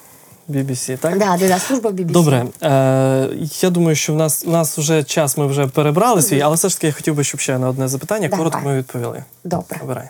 [0.50, 1.18] BBC, так?
[1.18, 2.12] да, да, да, служба BBC.
[2.12, 3.30] Добре, е,
[3.62, 6.70] я думаю, що в нас у нас вже час ми вже перебрали свій, але все
[6.70, 8.38] ж таки я хотів би, щоб ще на одне запитання Давай.
[8.38, 9.24] коротко ми відповіли.
[9.44, 9.80] Добре.
[9.84, 10.10] Обирай.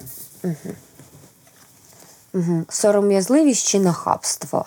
[2.34, 2.66] Угу.
[2.70, 4.66] Сором'язливість чи нахабство?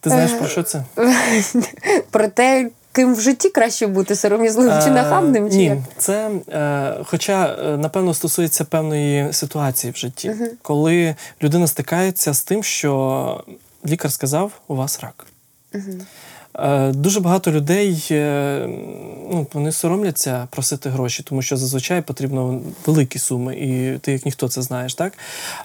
[0.00, 0.84] Ти знаєш Е, про що це?
[2.10, 5.78] Про те, ким в житті краще бути сором'язливим чи Е, нахабним, чи Ні, як?
[5.98, 12.62] це е, хоча е, напевно стосується певної ситуації в житті, коли людина стикається з тим,
[12.62, 13.44] що
[13.86, 15.26] лікар сказав, у вас рак.
[15.74, 15.82] Е,
[16.90, 18.68] Дуже багато людей е,
[19.30, 24.48] ну, вони соромляться просити гроші, тому що зазвичай потрібно великі суми, і ти як ніхто
[24.48, 25.12] це знаєш, так?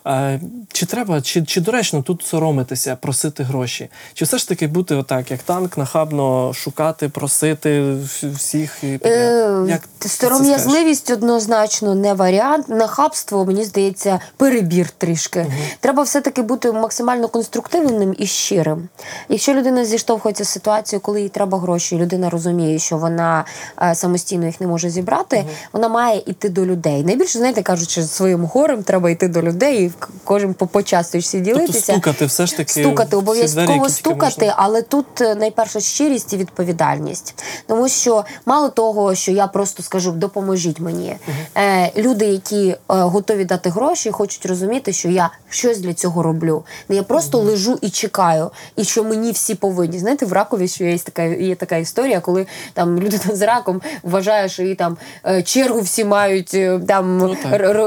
[0.08, 0.40] Е,
[0.74, 3.90] Чи треба, чи, чи доречно тут соромитися, просити гроші?
[4.14, 9.00] Чи все ж таки бути отак, як танк, нахабно шукати, просити всіх і?
[9.06, 12.70] Е, Як Сором'язливість однозначно не варіант.
[12.70, 15.48] Нахабство, мені здається, перебір трішки.
[15.80, 18.90] Треба все-таки бути максимально конструктивним і щирим.
[19.30, 23.46] Якщо людина зіштовхується з ситуацією, коли їй треба гроші, і людина розуміє, що вона
[23.82, 27.04] е, самостійно їх не може зібрати, вона має йти до людей.
[27.04, 29.92] Найбільше, знаєте, кажучи, своїм горем треба йти до людей і
[30.24, 31.94] кожен по почасточці Тобто ділитися.
[31.94, 32.82] стукати все ж таки.
[32.82, 34.54] Стукати, обов'язково стукати, можна.
[34.58, 37.44] але тут е, найперше щирість і відповідальність.
[37.68, 41.16] Тому що мало того, що я просто скажу допоможіть мені.
[41.58, 46.64] Е, люди, які е, готові дати гроші, хочуть розуміти, що я щось для цього роблю.
[46.90, 50.00] Не я просто лежу і чекаю, і що мені всі повинні.
[50.00, 54.50] Знаєте, в ракові що є така, є така історія, коли там людина з раком вважає,
[54.50, 57.36] що їй там е, чергу всі мають е, там Ну,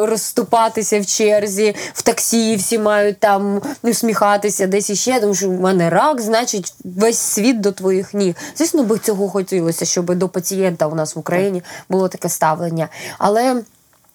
[0.06, 5.90] розступатися в черзі, в таксі всі мають там усміхатися десь іще, тому що в мене
[5.90, 8.34] рак, значить, весь світ до твоїх ніг.
[8.56, 12.88] Звісно, би цього хотілося, щоб до пацієнта у нас в Україні було таке ставлення.
[13.18, 13.62] Але.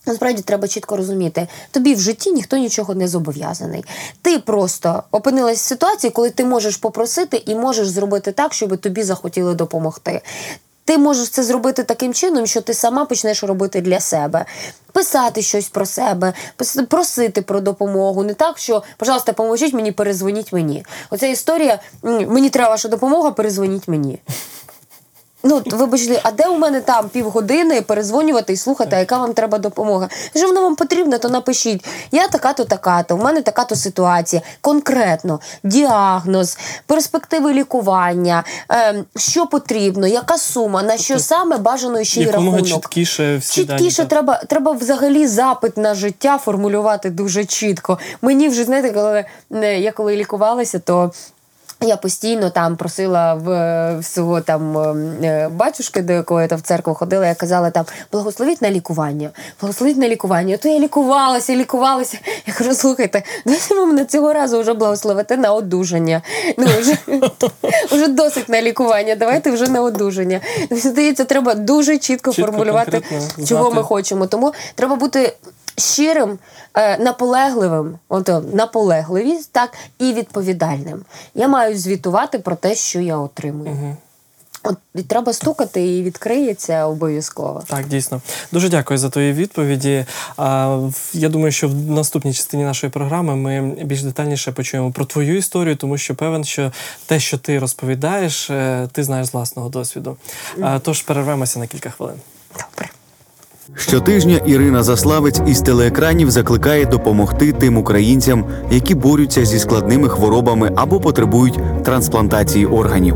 [0.08, 3.86] Насправді треба чітко розуміти, тобі в житті ніхто нічого не зобов'язаний.
[4.22, 9.04] Ти просто опинилась в ситуації, коли ти можеш попросити і можеш зробити так, щоб тобі
[9.04, 10.22] захотіли допомогти.
[10.86, 14.46] Ти можеш це зробити таким чином, що ти сама почнеш робити для себе.
[14.91, 16.34] Писати щось про себе,
[16.89, 18.24] просити про допомогу.
[18.24, 20.86] Не так, що, пожалуйста, поможіть мені, перезвоніть мені.
[21.10, 24.20] Оця історія, мені треба ваша допомога, перезвоніть мені.
[25.43, 29.58] Ну, вибачте, а де у мене там півгодини перезвонювати і слухати, а яка вам треба
[29.58, 30.10] допомога?
[30.34, 31.86] Якщо воно вам потрібно, то напишіть.
[32.12, 34.41] Я така-то, така-то, в мене така-то ситуація.
[34.62, 42.26] Конкретно, діагноз, перспективи лікування, ем, що потрібно, яка сума, на що саме бажано ще й
[42.26, 42.67] рахунок.
[42.67, 43.65] чіткіше всі.
[43.65, 44.08] Чіткіше так.
[44.08, 48.00] треба, треба взагалі запит на життя формулювати дуже чітко.
[48.21, 51.12] Мені вже знаєте, коли е, я коли лікувалася, то.
[51.81, 53.49] Я постійно там просила в,
[53.99, 54.77] в свого там
[55.23, 59.29] е, батюшки, до якого я там в церкву ходила, я казала там благословіть на лікування,
[59.61, 60.57] благословіть на лікування.
[60.57, 62.17] То я лікувалася, лікувалася.
[62.45, 66.21] Я кажу, слухайте, давайте ви мене цього разу вже благословите на одужання.
[66.57, 66.97] Ну вже,
[67.91, 69.15] вже досить на лікування.
[69.15, 70.41] Давайте вже на одужання.
[70.71, 73.01] Здається, треба дуже чітко, Чітко, формулювати,
[73.47, 74.27] чого ми хочемо.
[74.27, 75.33] Тому треба бути
[75.77, 76.39] щирим,
[76.73, 81.05] е, наполегливим, от наполегливість, так і відповідальним.
[81.35, 83.97] Я маю звітувати про те, що я отримую.
[84.63, 87.63] От і треба стукати, і відкриється обов'язково.
[87.67, 88.21] Так, дійсно.
[88.51, 90.05] Дуже дякую за твої відповіді.
[90.37, 90.79] А,
[91.13, 95.75] Я думаю, що в наступній частині нашої програми ми більш детальніше почуємо про твою історію,
[95.75, 96.71] тому що певен, що
[97.05, 100.17] те, що ти розповідаєш, е, ти знаєш з власного досвіду.
[100.61, 102.17] А, Тож перервемося на кілька хвилин.
[102.53, 102.89] Добре.
[103.75, 110.99] Щотижня Ірина Заславець із телеекранів закликає допомогти тим українцям, які борються зі складними хворобами або
[110.99, 113.15] потребують трансплантації органів.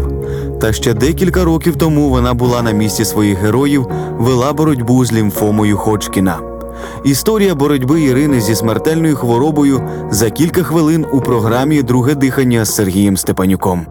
[0.62, 3.88] Та ще декілька років тому вона була на місці своїх героїв,
[4.18, 6.40] вела боротьбу з лімфомою Ходжкіна.
[7.04, 13.18] Історія боротьби Ірини зі смертельною хворобою за кілька хвилин у програмі Друге дихання з Сергієм
[13.18, 13.86] Степанюком.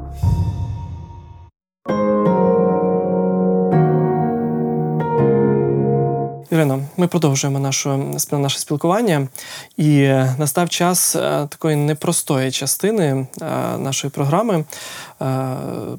[6.50, 9.28] Ірино, ми продовжуємо нашу, наше спілкування,
[9.76, 13.46] і е, настав час е, такої непростої частини е,
[13.78, 14.64] нашої програми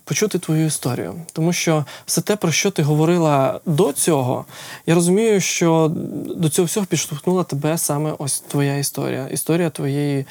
[0.03, 1.13] почути твою історію.
[1.33, 4.45] Тому що все те, про що ти говорила до цього,
[4.85, 5.91] я розумію, що
[6.35, 9.27] до цього всього підштовхнула тебе саме ось твоя історія.
[9.27, 10.25] Історія твоєї.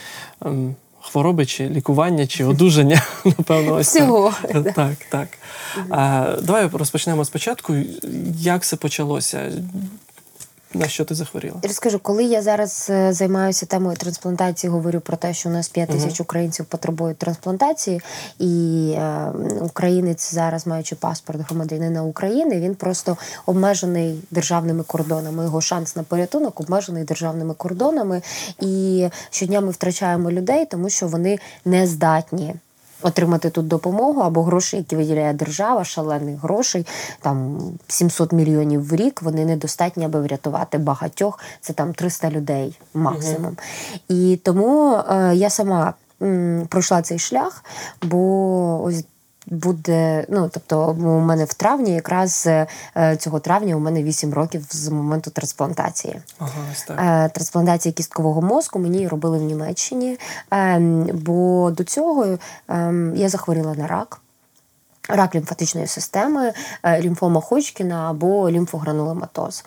[0.44, 4.74] ем, Хвороби чи лікування, чи одужання, напевно, ось Всього, так.
[4.74, 5.28] Так, так.
[5.90, 7.74] А, давай розпочнемо спочатку.
[8.38, 9.50] Як все почалося?
[10.74, 11.56] На що ти захворіла?
[11.62, 15.88] Розкажу, коли я зараз е, займаюся темою трансплантації, говорю про те, що у нас 5
[15.88, 18.00] тисяч українців потребують трансплантації,
[18.38, 25.44] і е, українець зараз, маючи паспорт громадянина України, він просто обмежений державними кордонами.
[25.44, 28.22] Його шанс на порятунок обмежений державними кордонами.
[28.60, 32.54] І щодня ми втрачаємо людей, тому що вони не здатні.
[33.02, 36.86] Отримати тут допомогу або гроші, які виділяє держава, шалених грошей,
[37.20, 41.38] там 700 мільйонів в рік, вони недостатні, аби врятувати багатьох.
[41.60, 43.56] Це там 300 людей максимум.
[44.08, 47.64] І тому е, я сама м, пройшла цей шлях,
[48.02, 49.04] бо ось.
[49.50, 52.66] Буде, ну тобто, у мене в травні, якраз е,
[53.16, 56.20] цього травня, у мене 8 років з моменту трансплантації.
[56.38, 56.50] Ага,
[56.86, 57.00] так.
[57.00, 60.18] Е, трансплантації кісткового мозку мені робили в Німеччині.
[60.50, 64.20] Ем, Бо до цього ем, я захворіла на рак.
[65.08, 69.64] Рак лімфатичної системи, е, лімфома Ходжкіна або лімфогрануломатоз.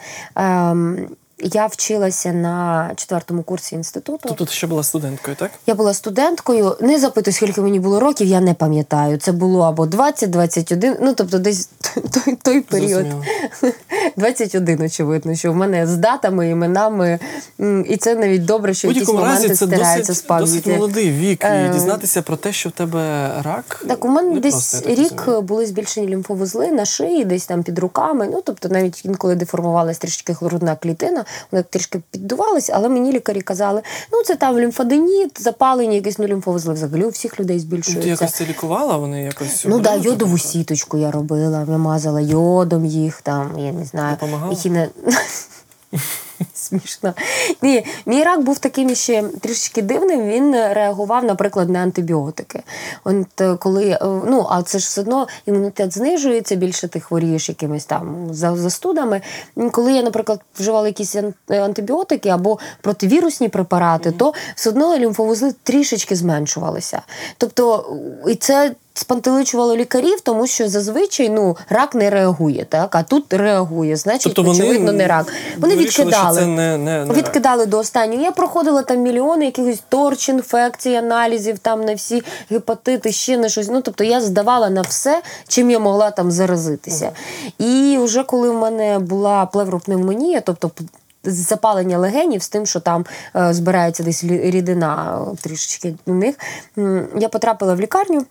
[1.44, 4.20] Я вчилася на четвертому курсі інституту.
[4.28, 5.52] Тобто ти ще була студенткою, так?
[5.68, 6.78] Я була студенткою.
[6.82, 9.18] Не запитую, скільки мені було років, я не пам'ятаю.
[9.18, 11.70] Це було або 20, 21, ну тобто десь
[12.26, 12.90] той, той період.
[12.90, 13.24] Зрозуміло.
[14.18, 17.20] 21, очевидно, що в мене з датами, іменами.
[17.86, 21.44] І це навіть добре, що якісь моменти разі це стираються з досить, досить молодий вік,
[21.46, 23.86] Е, і дізнатися про те, що в тебе рак.
[23.88, 27.80] Так, у мене не десь просто, рік були збільшені лімфовузли на шиї, десь там під
[27.80, 28.30] руками.
[28.32, 33.82] Ну тобто, навіть інколи деформувалась трішки грудна клітина, вона трішки піддувалась, але мені лікарі казали,
[34.12, 38.04] ну це там лімфоденіт, запалення, якесь ну лімфовузли взагалі у всіх людей збільшується.
[38.04, 38.98] Ти якось це лікувала?
[38.98, 43.86] Вони якось Ну да, йодову сіточку я робила, я мазала йодом їх там, я не
[43.86, 44.18] знаю.
[44.22, 44.52] Допомагало?
[46.64, 47.14] Смішно.
[47.62, 50.28] Ні, мій рак був таким ще трішечки дивним.
[50.28, 52.64] Він реагував, наприклад, на антибіотики.
[53.04, 57.50] От е, коли, е, ну, а це ж все одно імунітет знижується, більше ти хворієш
[57.50, 59.22] якимись там застудами.
[59.72, 61.16] Коли я, наприклад, вживала якісь
[61.50, 67.02] антибіотики або противірусні препарати, то все одно лімфовузли трішечки зменшувалися.
[67.38, 67.98] Тобто,
[68.28, 72.96] і це спантеличувало лікарів, тому що зазвичай ну, рак не реагує, так?
[72.96, 75.34] а тут реагує, значить, Тобто вони очевидно, не рак.
[75.58, 76.40] Вони вирішили, відкидали.
[76.40, 78.24] що це не, не, не Відкидали до останнього.
[78.24, 83.68] Я проходила там мільйони якихось торч, інфекцій, аналізів, там на всі гепатити, ще на щось.
[83.70, 87.12] Ну, тобто я здавала на все, чим я могла там заразитися.
[87.58, 90.72] І вже коли в мене була плевропневмонія, тобто
[91.24, 96.36] запалення легенів з тим, що там е, збирається десь рідина е, трішечки у них,
[97.18, 98.26] я потрапила в лікарню.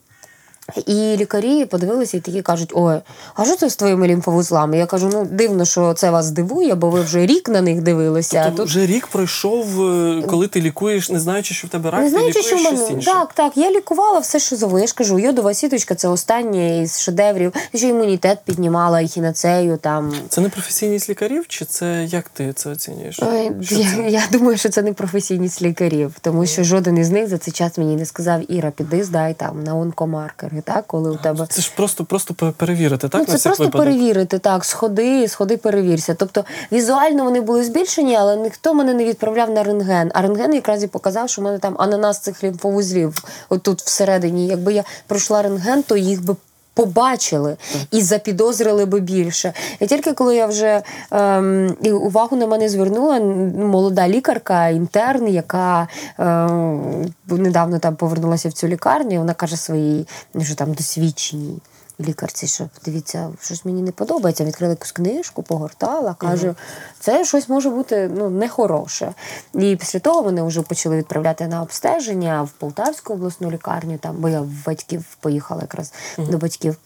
[0.87, 2.97] І лікарі подивилися і такі кажуть: ой,
[3.35, 4.79] а що це з твоїми лімфовузлами?
[4.79, 8.43] Я кажу, ну дивно, що це вас дивує, бо ви вже рік на них дивилися.
[8.45, 12.01] Тобто тут вже рік пройшов, е, коли ти лікуєш, не знаючи, що в тебе рак,
[12.01, 13.11] не ти знаючи, лікуєш що в щось мене інше.
[13.11, 13.57] так, так.
[13.57, 14.79] Я лікувала все, що зову.
[14.79, 17.53] Я ж кажу, йодова сіточка це останнє із шедеврів.
[17.75, 20.13] Ще імунітет піднімала, і хінацею там.
[20.29, 23.21] Це не професійність лікарів, чи це як ти це оцінюєш?
[23.23, 24.11] Ой, Що я, це?
[24.11, 27.79] я думаю, що це не професійність лікарів, тому що жоден із них за цей час
[27.79, 31.73] мені не сказав Іра, піди здай там на онкомаркери, так, коли у тебе Це ж
[31.77, 33.21] просто, просто перевірити, так?
[33.21, 33.87] Ну, це на просто випадок?
[33.87, 36.15] перевірити, так, сходи, сходи, перевірся.
[36.15, 40.11] Тобто візуально вони були збільшені, але ніхто мене не відправляв на рентген.
[40.15, 44.47] А рентген якраз і показав, що в мене там ананас цих лімфовузлів отут всередині.
[44.47, 46.37] Якби я пройшла рентген, то їх би.
[46.75, 47.57] Побачили
[47.91, 49.53] і запідозрили би більше.
[49.81, 57.15] І тільки коли я вже ем, увагу на мене звернула молода лікарка, інтерн, яка ем,
[57.29, 60.07] недавно там повернулася в цю лікарню, вона каже своїй
[60.41, 61.59] що там досвідченій
[62.01, 64.45] лікарці, що дивіться, щось мені не подобається.
[64.45, 66.55] Відкрила якусь книжку, погортала, каже,
[67.01, 69.15] це щось може бути ну, нехороше.
[69.55, 74.29] І після того мене вже почали відправляти на обстеження в Полтавську обласну лікарню, там, бо
[74.29, 76.77] я в батьків поїхала якраз до батьків.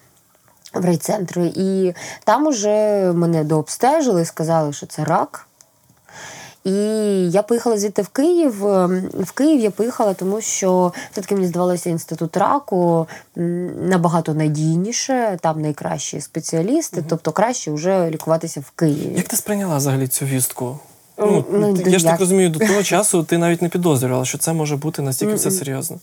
[0.75, 1.41] В райцентр.
[1.41, 5.46] І там уже мене дообстежили, сказали, що це рак.
[6.67, 6.73] І
[7.31, 8.67] я поїхала звідти в Київ.
[8.67, 13.07] Ем, В Київ я поїхала, тому що все-таки мені здавалося інститут раку
[13.83, 19.15] набагато надійніше, там найкращі спеціалісти, тобто краще вже лікуватися в Києві.
[19.17, 20.79] Як ти сприйняла взагалі цю вістку?
[21.19, 24.53] Ну, Ну, я ж так розумію, до того часу ти навіть не підозрювала, що це
[24.53, 25.99] може бути настільки все серйозно.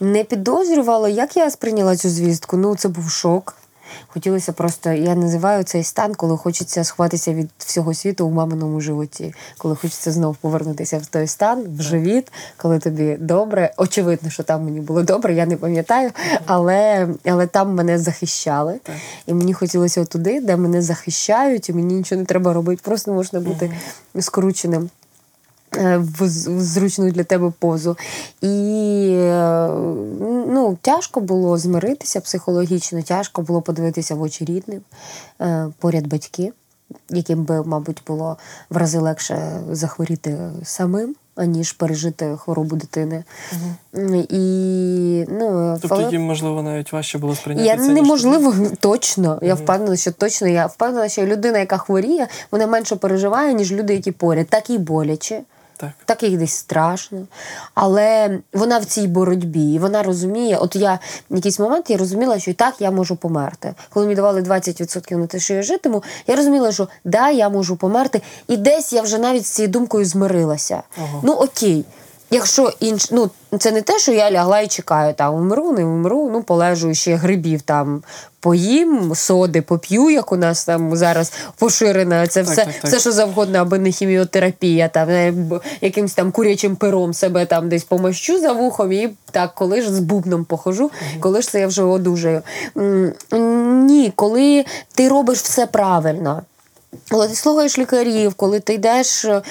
[0.00, 2.56] Не підозрювала, як я сприйняла цю звістку.
[2.56, 3.54] Ну, це був шок.
[4.08, 9.34] Хотілося просто, я називаю цей стан, коли хочеться сховатися від всього світу у маминому животі,
[9.58, 13.72] коли хочеться знов повернутися в той стан, в живіт, коли тобі добре.
[13.76, 16.10] Очевидно, що там мені було добре, я не пам'ятаю,
[16.46, 18.80] але, але там мене захищали.
[19.26, 23.40] І мені хотілося туди, де мене захищають, і мені нічого не треба робити, просто можна
[23.40, 23.70] бути
[24.20, 24.90] скрученим
[25.72, 26.28] в
[26.60, 27.96] зручну для тебе позу.
[28.40, 29.68] І е,
[30.48, 34.80] ну, тяжко було змиритися психологічно, тяжко було подивитися в очі рідним,
[35.40, 36.52] е, поряд батьки,
[37.10, 38.36] яким би, мабуть, було
[38.70, 41.14] в рази легше захворіти самим.
[41.38, 43.24] Аніж пережити хворобу дитини.
[44.28, 49.38] І, ну, Тобто але- їм, можливо, навіть важче було сприйняти я це, ніж неможливо точно.
[49.42, 53.94] Я впевнена, що точно я впевнена, що людина, яка хворіє, вона менше переживає, ніж люди,
[53.94, 54.46] які поряд.
[54.48, 55.42] Так і боляче.
[55.76, 55.90] Так.
[56.04, 57.26] Так їй десь страшно.
[57.74, 60.98] Але вона в цій боротьбі, і вона розуміє, от я
[61.30, 63.74] в якийсь момент я розуміла, що і так я можу померти.
[63.90, 67.76] Коли мені давали 20% на те, що я житиму, я розуміла, що да, я можу
[67.76, 68.22] померти.
[68.48, 70.82] І десь я вже навіть з цією думкою змирилася.
[70.96, 71.20] Ага.
[71.22, 71.84] Ну окей.
[72.30, 76.30] Якщо інш, ну це не те, що я лягла і чекаю, там умру, не умру,
[76.32, 78.02] ну полежу ще грибів там
[78.40, 82.26] поїм, соди поп'ю, як у нас там зараз поширена.
[82.26, 82.84] Це Так, все, так, так.
[82.84, 85.08] все, що завгодно, аби не хіміотерапія, там
[85.80, 89.98] якимсь там курячим пером себе там десь помощу за вухом, і так, коли ж з
[90.00, 92.42] бубном похожу, коли ж це я вже одужаю.
[93.86, 96.42] Ні, коли ти робиш все правильно.
[97.10, 99.42] Коли ти слухаєш лікарів, коли ти йдеш е,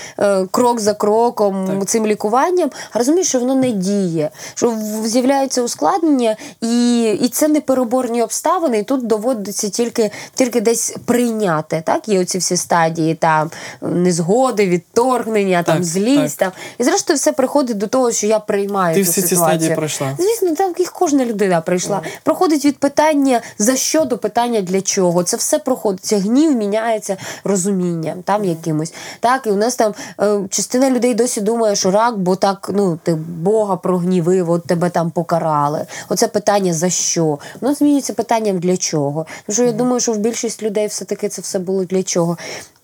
[0.51, 1.89] крок за кроком Так.
[1.89, 8.79] цим лікуванням, розумієш, що воно не діє, що з'являються ускладнення, і, і це непереборні обставини,
[8.79, 11.83] і тут доводиться тільки, тільки десь прийняти.
[11.85, 12.07] Так?
[12.07, 16.39] Є оці всі стадії там незгоди, відторгнення, там Так, злість.
[16.39, 16.51] Там.
[16.77, 20.17] І зрештою все приходить до того, що я приймаю Ти цю всі ці стадії пройшла.
[20.19, 22.01] Звісно, там їх кожна людина прийшла.
[22.23, 25.23] Проходить від питання за що до питання для чого.
[25.23, 26.17] Це все проходиться.
[26.17, 28.93] Гнів міняється розумінням там якимось.
[29.19, 32.99] Так, і у нас там е, частина людей досі думає, що рак, бо так ну
[33.03, 35.85] ти Бога прогнівив, от тебе там покарали.
[36.09, 37.39] Оце питання за що?
[37.61, 39.25] Воно змінюється питанням для чого.
[39.45, 42.37] Тому що я думаю, що в більшість людей все-таки це все було для чого.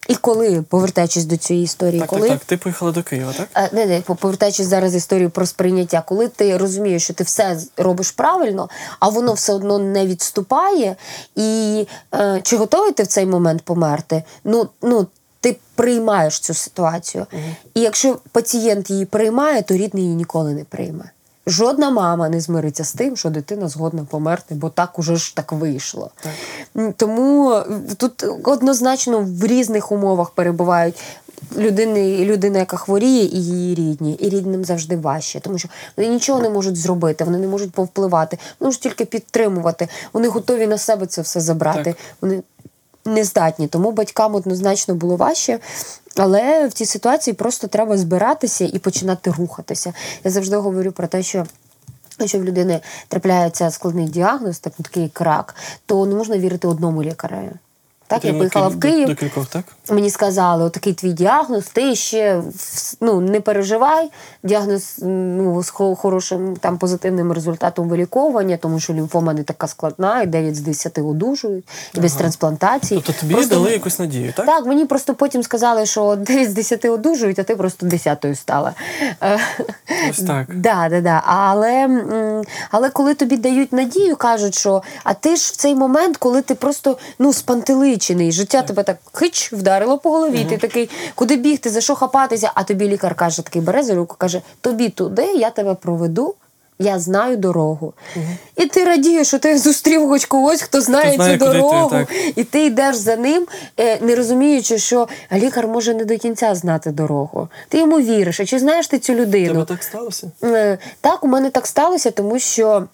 [0.08, 2.48] І коли, повертаючись до цієї історії, Так, коли так, так.
[2.48, 3.50] Ти поїхала до Києва, так?
[3.56, 8.12] Е, Не, не, повертаючись зараз історію про сприйняття, коли ти розумієш, що ти все робиш
[8.12, 10.96] правильно, а воно все одно не відступає,
[11.36, 14.24] і е, чи готовий ти в цей момент померти?
[14.44, 15.08] Ну, ну
[15.40, 17.26] ти приймаєш цю ситуацію.
[17.74, 21.12] І якщо пацієнт її приймає, то рідний її ніколи не прийме.
[21.52, 25.52] Жодна мама не змириться з тим, що дитина згодна померти, бо так уже ж так
[25.52, 26.10] вийшло.
[26.78, 27.66] М, Тому е,
[27.98, 30.96] тут однозначно в різних умовах перебувають
[31.58, 34.14] людини, людина, яка хворіє, і її рідні.
[34.14, 38.38] І рідним завжди важче, тому що вони нічого не можуть зробити, вони не можуть повпливати,
[38.60, 39.88] вони можуть тільки підтримувати.
[40.14, 41.84] Вони готові на себе це все забрати.
[41.84, 41.98] Так.
[42.22, 42.44] Вони
[43.06, 43.68] не здатні.
[43.68, 45.60] Тому батькам однозначно було важче.
[46.16, 49.94] Але в цій ситуації просто треба збиратися і починати рухатися.
[50.24, 51.46] Я завжди говорю про те, що.
[52.20, 55.56] Якщо в людини трапляється складний діагноз, так такий крак,
[55.86, 57.52] то не можна вірити одному лікарю.
[58.12, 59.08] Так, я поїхала в Київ.
[59.08, 59.64] До, до кількох, так?
[59.90, 62.42] Мені сказали, отакий твій діагноз, ти ще
[63.02, 64.10] ну, не переживай.
[64.44, 70.28] Діагноз ну, з хорошим там позитивним результатом виліковування, тому що лімфома не така складна, і
[70.28, 73.02] 9 з 10 одужують, і без трансплантації.
[73.06, 74.46] Тобто тобі Просто- дали якусь надію, так?
[74.46, 78.74] так, мені просто потім сказали, що 9 з 10 одужують, а ти просто 10 стала.
[79.24, 79.40] Е,
[80.10, 80.48] Ось так.
[80.56, 81.24] Да, да, да.
[81.26, 82.04] Але,
[82.72, 86.56] але коли тобі дають надію, кажуть, що а ти ж в цей момент, коли ти
[86.56, 87.34] просто ну,
[88.02, 92.52] спантеличений, життя тебе так хич вдарило по голові, ти такий, куди бігти, за що хапатися,
[92.56, 96.36] а тобі лікар каже, такий бере за руку, каже, тобі туди, я тебе проведу.
[96.80, 97.94] Я знаю дорогу.
[98.56, 101.90] І ти радієш, що ти зустрів хоч когось, хто знає, знає, цю дорогу.
[101.90, 102.08] так.
[102.36, 103.48] І ти йдеш за ним,
[103.80, 107.48] е, не розуміючи, що лікар може не до кінця знати дорогу.
[107.70, 108.40] Ти йому віриш.
[108.40, 109.48] А чи знаєш ти цю людину?
[109.54, 110.32] Тебе так сталося?
[110.44, 112.88] Е, Так, у мене так сталося, тому що.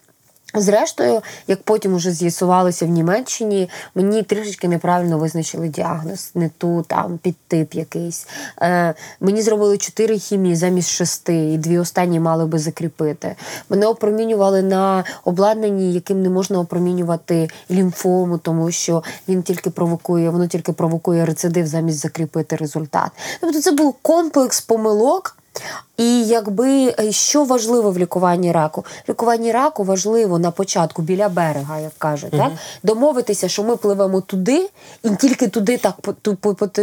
[0.62, 7.18] Зрештою, як потім уже з'ясувалося в Німеччині, мені трішечки неправильно визначили діагноз, не ту там
[7.18, 8.28] підтип якийсь.
[8.62, 13.36] Е, мені зробили чотири хімії замість шести, і дві останні мали би закріпити.
[13.70, 20.48] Мене опромінювали на обладнанні, яким не можна опромінювати лімфому, тому що він тільки провокує, воно
[20.48, 23.12] тільки провокує рецидив замість закріпити результат.
[23.42, 25.38] Тобто це був комплекс помилок.
[25.98, 28.86] І якби е, що важливо в лікуванні раку?
[29.08, 32.52] В лікуванні раку важливо на початку біля берега, як кажуть, так
[32.84, 34.70] домовитися, що ми пливемо туди,
[35.04, 35.96] і тільки туди так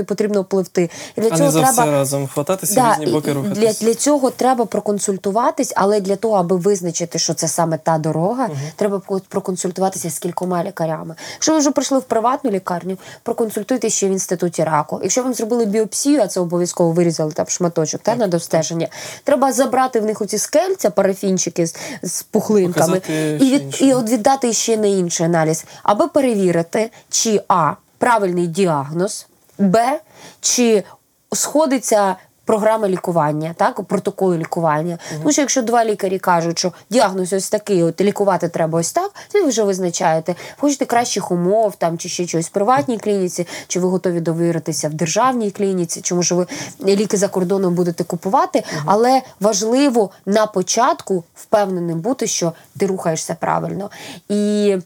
[0.06, 0.90] потрібно пливти.
[1.16, 3.80] І для А цього не за треба все разом хвататися в різні боки для, рухатись.
[3.80, 8.98] для цього треба проконсультуватись, але для того, аби визначити, що це саме та дорога, треба
[8.98, 11.14] по- проконсультуватися з кількома лікарями.
[11.32, 15.00] Якщо ви вже прийшли в приватну лікарню, проконсультуйтесь ще в інституті раку.
[15.02, 18.88] Якщо вам зробили біопсію, а це обов'язково вирізали там шматочок та, на достеження,
[19.24, 23.02] треба забрати в них оці скельця, парафінчики з, з пухлинками
[23.40, 27.72] і, від, і от віддати ще на інший аналіз, аби перевірити, чи А.
[27.98, 29.26] Правильний діагноз,
[29.58, 30.00] Б.
[30.40, 30.84] Чи
[31.32, 32.16] сходиться.
[32.44, 34.98] Програма лікування, так, протоколи лікування.
[35.18, 39.10] Тому що якщо два лікарі кажуть, що діагноз ось такий, от лікувати треба ось так,
[39.32, 43.80] то ви вже визначаєте, хочете кращих умов там чи ще щось в приватній клініці, чи
[43.80, 46.46] ви готові довіритися в державній клініці, чи може ви
[46.86, 48.64] ліки за кордоном будете купувати.
[48.86, 53.90] Але важливо на початку впевненим бути, що ти рухаєшся правильно.
[54.28, 54.76] І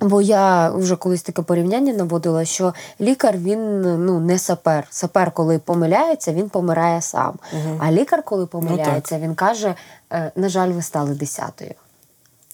[0.00, 4.86] Бо я вже колись таке порівняння наводила, що лікар він ну не сапер.
[4.90, 7.34] Сапер, коли помиляється, він помирає сам.
[7.78, 9.74] А лікар, коли помиляється, він каже:
[10.12, 11.74] «Е, на жаль, ви стали десятою.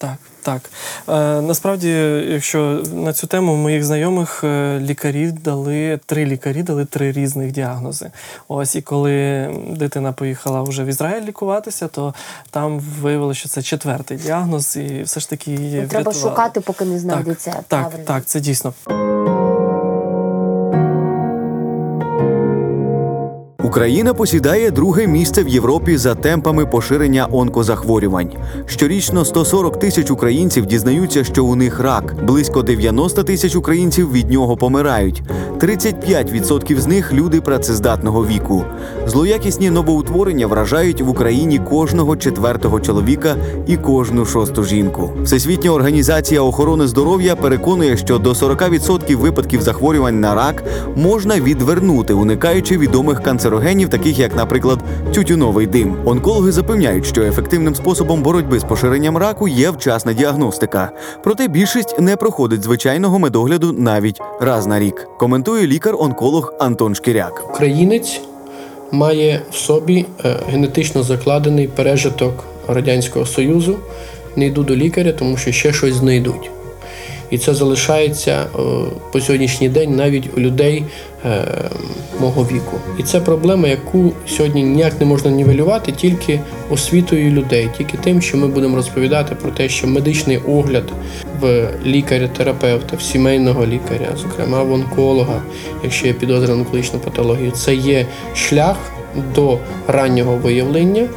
[0.01, 0.61] Так, так.
[1.09, 1.89] Е, насправді,
[2.27, 8.11] якщо на цю тему моїх знайомих е, лікарі дали три лікарі дали три різних діагнози.
[8.47, 12.13] Ось і коли дитина поїхала вже в Ізраїль лікуватися, то
[12.49, 16.29] там виявилося, що це четвертий діагноз, і все ж таки її Треба врятували.
[16.29, 17.51] шукати, поки не знайдеться.
[17.51, 18.05] Так, так, правильно.
[18.05, 18.73] так, це дійсно.
[23.71, 28.29] Україна посідає друге місце в Європі за темпами поширення онкозахворювань.
[28.65, 32.15] Щорічно 140 тисяч українців дізнаються, що у них рак.
[32.23, 35.23] Близько 90 тисяч українців від нього помирають.
[35.59, 38.63] 35% з них люди працездатного віку.
[39.07, 43.35] Злоякісні новоутворення вражають в Україні кожного четвертого чоловіка
[43.67, 45.11] і кожну шосту жінку.
[45.23, 50.63] Всесвітня організація охорони здоров'я переконує, що до 40% випадків захворювань на рак
[50.95, 54.79] можна відвернути, уникаючи відомих канцерогенів, таких як, наприклад,
[55.13, 55.97] тютюновий дим.
[56.05, 60.91] Онкологи запевняють, що ефективним способом боротьби з поширенням раку є вчасна діагностика.
[61.23, 65.07] Проте більшість не проходить звичайного медогляду навіть раз на рік.
[65.19, 67.43] Коментує лікар-онколог Антон Шкіряк.
[67.49, 68.21] Українець
[68.91, 73.75] має в собі е, генетично закладений пережиток Радянського Союзу.
[74.35, 76.51] Не йду до лікаря, тому що ще щось знайдуть.
[77.31, 78.59] І це залишається е,
[79.11, 80.83] по сьогоднішній день навіть у людей
[81.25, 81.47] е,
[82.19, 82.77] мого віку.
[82.99, 88.37] І це проблема, яку сьогодні ніяк не можна нівелювати тільки освітою людей, тільки тим, що
[88.37, 90.83] ми будемо розповідати про те, що медичний огляд
[91.41, 95.41] в лікаря-терапевта, в сімейного лікаря, зокрема в онколога,
[95.83, 98.05] якщо є підозра на онкологічну патологію, це є
[98.35, 98.77] шлях
[99.35, 99.57] до
[99.87, 101.07] раннього виявлення,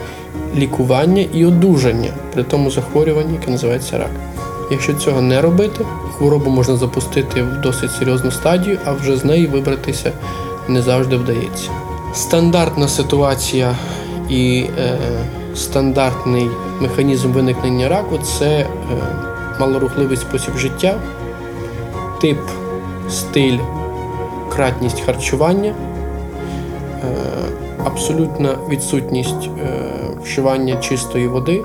[0.56, 4.33] лікування і одужання при тому захворюванні, яке називається рак.
[4.70, 5.86] Якщо цього не робити,
[6.18, 10.12] хворобу можна запустити в досить серйозну стадію, а вже з неї вибратися
[10.68, 11.70] не завжди вдається.
[12.14, 13.76] Стандартна ситуація
[14.28, 14.98] і е,
[15.54, 16.50] стандартний
[16.80, 18.66] механізм виникнення раку це е,
[19.60, 21.00] малорухливий спосіб життя,
[22.20, 22.38] тип,
[23.10, 23.58] стиль,
[24.48, 27.14] кратність харчування, е,
[27.84, 29.90] абсолютна відсутність е,
[30.22, 31.64] вживання чистої води,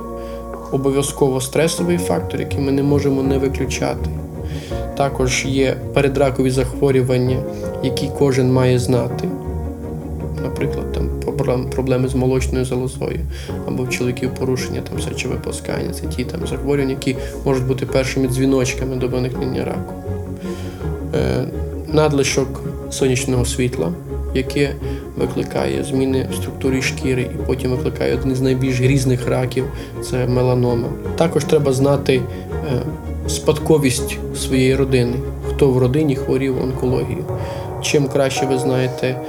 [0.72, 4.10] обов'язково стресовий фактор, який ми не можемо не виключати.
[4.98, 7.38] Також є передракові захворювання,
[7.84, 9.28] які кожен має знати.
[10.44, 11.10] Наприклад, там
[11.70, 13.20] проблеми з молочною залозою,
[13.68, 15.94] або в чоловіків порушення там сечовипускання.
[15.94, 17.16] Це ті там захворювання, які
[17.46, 19.94] можуть бути першими дзвіночками до виникнення раку.
[21.16, 21.46] Е,
[21.88, 23.94] надлишок сонячного світла,
[24.34, 24.76] яке
[25.18, 29.66] викликає зміни в структурі шкіри і потім викликає один з найбільш грізних раків
[30.04, 30.88] це меланома.
[31.16, 32.22] Також треба знати
[32.52, 32.82] е,
[33.28, 35.16] спадковість своєї родини,
[35.50, 37.26] хто в родині хворів онкологією.
[37.82, 39.22] Чим краще ви знаєте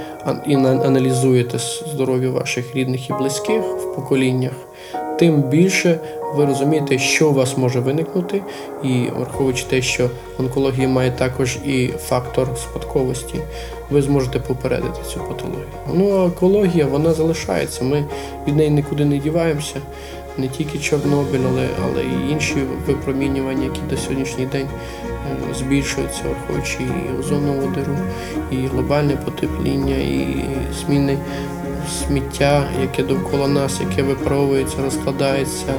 [0.47, 1.57] і аналізуєте
[1.93, 4.53] здоров'я ваших рідних і близьких в поколіннях,
[5.21, 5.99] тим більше
[6.35, 8.41] ви розумієте, що у вас може виникнути,
[8.83, 10.09] і враховуючи те, що
[10.39, 13.35] онкологія має також і фактор спадковості,
[13.89, 15.65] ви зможете попередити цю патологію.
[15.93, 17.83] Ну а екологія вона залишається.
[17.83, 18.05] Ми
[18.47, 19.75] від неї нікуди не діваємося.
[20.37, 22.55] Не тільки Чорнобиль, але, але і інші
[22.87, 27.95] випромінювання, які до сьогоднішній день е, збільшуються, враховуючи і озонову диру,
[28.51, 30.45] і глобальне потепління, і
[30.79, 31.17] зміни
[31.89, 35.73] сміття, яке довкола нас, яке випаровується, розкладається,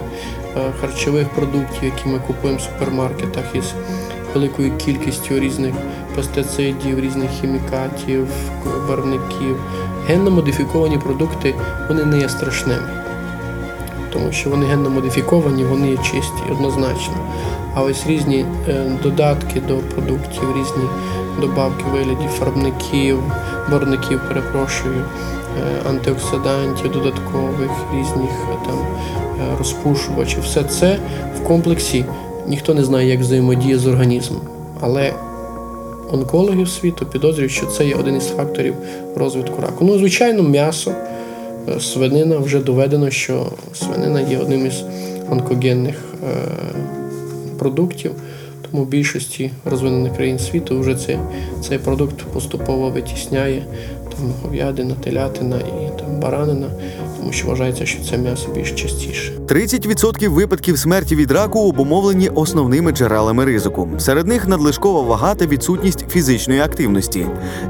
[0.57, 3.74] е, харчових продуктів, які ми купуємо в супермаркетах із
[4.34, 5.74] великою кількістю різних
[6.16, 8.28] пестицидів, різних хімікатів,
[8.88, 9.57] барвників.
[10.07, 11.55] Генно модифіковані продукти
[11.88, 13.03] вони не є страшними
[14.12, 17.14] тому що вони генно модифіковані, вони є чисті, однозначно.
[17.74, 20.88] А ось різні е, додатки до продуктів, різні
[21.40, 23.18] добавки в вигляді фарбників,
[23.70, 28.78] барвників, перепрошую, е, антиоксидантів додаткових, різних е, там
[29.58, 30.98] розпушувачів, все це
[31.36, 32.04] в комплексі
[32.48, 34.40] ніхто не знає, як взаємодіє з організмом.
[34.80, 35.12] Але
[36.12, 38.74] онкологів світу підозрюють, що це є один із факторів
[39.16, 39.84] розвитку раку.
[39.84, 40.92] Ну, звичайно, м'ясо.
[41.80, 44.84] Свинина вже доведено, що свинина є одним із
[45.30, 45.96] онкогенних
[47.62, 48.10] продуктів,
[48.62, 51.18] тому в більшості розвинених країн світу вже цей,
[51.60, 53.62] цей продукт поступово витісняє
[54.10, 56.66] там говядина, телятина і там баранина,
[57.22, 59.32] тому що вважається, що це м'ясо більш частіше.
[59.46, 63.88] 30% випадків смерті від раку обумовлені основними джерелами ризику.
[63.98, 67.26] Серед них надлишкова вага та відсутність фізичної активності.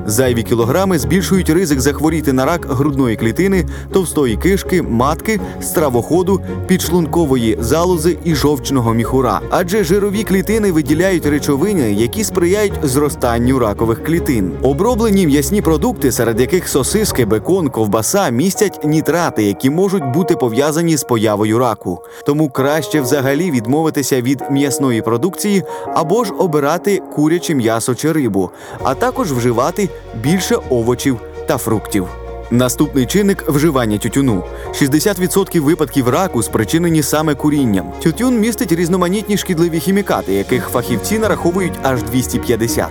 [0.07, 8.18] Зайві кілограми збільшують ризик захворіти на рак грудної клітини, товстої кишки, матки, стравоходу, підшлункової залози
[8.24, 9.40] і жовчного міхура.
[9.50, 14.53] Адже жирові клітини виділяють речовини, які сприяють зростанню ракових клітин.
[14.62, 20.97] Оброблені м'ясні продукти, серед яких сосиски, бекон, ковбаса, містять нітрати, хімікати, які можуть бути пов'язані
[20.97, 22.03] з появою раку.
[22.26, 25.62] Тому краще взагалі відмовитися від м'ясної продукції
[25.95, 28.51] або ж обирати куряче м'ясо чи рибу,
[28.84, 32.22] а також вживати більше овочів та фруктів.
[32.53, 34.44] Наступний чинник вживання тютюну.
[34.72, 37.92] 60% випадків раку спричинені саме курінням.
[38.03, 42.86] Тютюн містить різноманітні шкідливі хімікати, яких фахівці нараховують аж 250.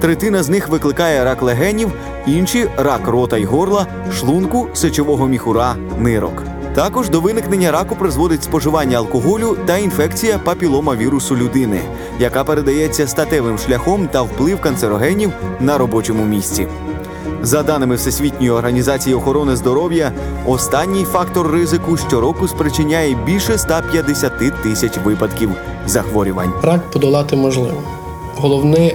[0.00, 1.92] Третина з них викликає рак легенів,
[2.26, 3.86] інші рак рота й горла,
[4.18, 6.42] шлунку, сечового міхура, нирок.
[6.74, 11.80] Також до виникнення раку призводить споживання алкоголю та інфекція папіломавірусу людини,
[12.18, 16.68] яка передається статевим шляхом та вплив канцерогенів на робочому місці.
[17.44, 20.12] За даними Всесвітньої організації охорони здоров'я,
[20.46, 25.50] останній фактор ризику щороку спричиняє більше 150 тисяч випадків
[25.86, 26.52] захворювань.
[26.62, 27.82] Рак подолати можливо.
[28.36, 28.94] Головне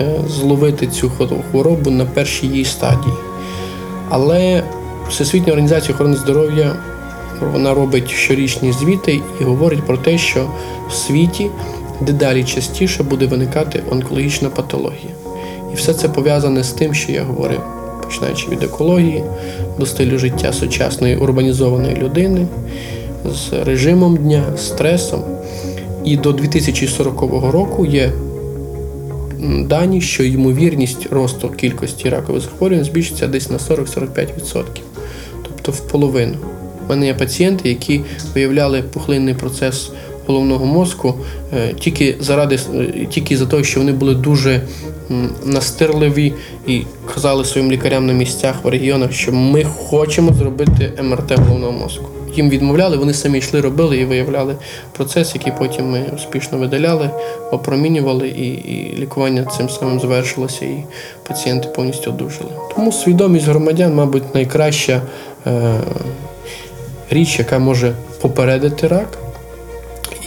[0.00, 1.10] е, зловити цю
[1.50, 3.14] хворобу на першій її стадії.
[4.08, 4.62] Але
[5.08, 6.76] Всесвітня організація охорони здоров'я
[7.52, 10.46] вона робить щорічні звіти і говорить про те, що
[10.88, 11.50] в світі
[12.00, 15.12] дедалі частіше буде виникати онкологічна патологія.
[15.72, 17.60] І все це пов'язане з тим, що я говорив,
[18.10, 19.24] починаючи від екології
[19.78, 22.46] до стилю життя сучасної урбанізованої людини,
[23.24, 25.22] з режимом дня, стресом.
[26.04, 27.20] І до 2040
[27.52, 28.12] року є
[29.64, 34.64] дані, що ймовірність росту кількості ракових захворювань збільшиться десь на 40-45%,
[35.42, 36.34] тобто в половину.
[36.86, 38.00] У мене є пацієнти, які
[38.34, 39.90] виявляли пухлинний процес
[40.26, 41.14] головного мозку
[41.54, 44.60] е, тільки заради е, тільки за того, що вони були дуже
[45.44, 46.32] настирливі
[46.66, 46.82] і
[47.14, 52.04] казали своїм лікарям на місцях в регіонах, що ми хочемо зробити МРТ головного мозку.
[52.36, 54.56] Їм відмовляли, вони самі йшли, робили і виявляли
[54.92, 57.10] процес, який потім ми успішно видаляли,
[57.52, 60.84] опромінювали, і, і лікування цим самим завершилося, і
[61.28, 62.50] пацієнти повністю одужали.
[62.74, 65.02] Тому свідомість громадян, мабуть, найкраща
[65.46, 65.80] е,
[67.10, 69.18] річ, яка може попередити рак,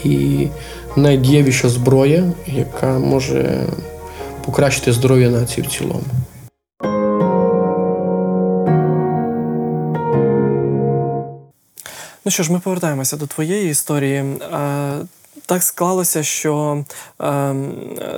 [0.04, 0.48] і
[0.96, 3.66] найдієвіша зброя, яка може
[4.46, 6.04] покращити здоров'я нації в цілому.
[12.26, 14.26] Ну що ж, ми повертаємося до твоєї історії.
[15.46, 16.84] Так склалося, що
[17.22, 17.56] е,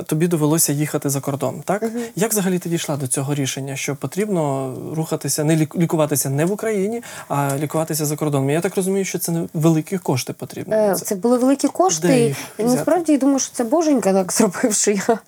[0.06, 1.84] тобі довелося їхати за кордон, так?
[2.16, 6.52] Як взагалі ти дійшла до цього рішення, що потрібно рухатися, не лік- лікуватися не в
[6.52, 8.50] Україні, а лікуватися за кордоном?
[8.50, 10.74] Я так розумію, що це не великі кошти потрібні.
[10.74, 11.14] Е, це.
[11.14, 12.36] Були великі кошти.
[12.58, 15.18] І насправді я думаю, що це боженька так зробив, що я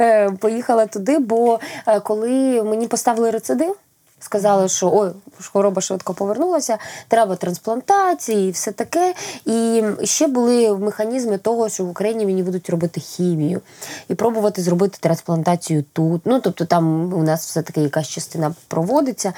[0.00, 1.18] е, поїхала туди.
[1.18, 3.76] Бо е, коли мені поставили рецидив,
[4.24, 5.10] сказали, що ой,
[5.40, 9.14] хвороба швидко повернулася, треба трансплантації і все таке.
[9.44, 13.60] І ще були механізми того, що в Україні мені будуть робити хімію
[14.08, 16.22] і пробувати зробити трансплантацію тут.
[16.24, 19.32] Ну тобто там у нас все таки якась частина проводиться.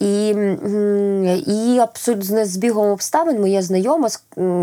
[0.00, 0.28] І,
[1.46, 4.08] і абсолютно з бігом обставин моя знайома,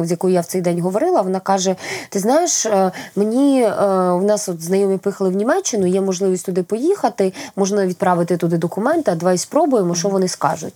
[0.02, 1.76] з якою я в цей день говорила, вона каже:
[2.10, 3.70] Ти знаєш, е, мені е,
[4.12, 9.12] в нас от знайомі поїхали в Німеччину, є можливість туди поїхати, можна відправити туди документи,
[9.12, 10.74] а давай спробуємо, що вони скажуть.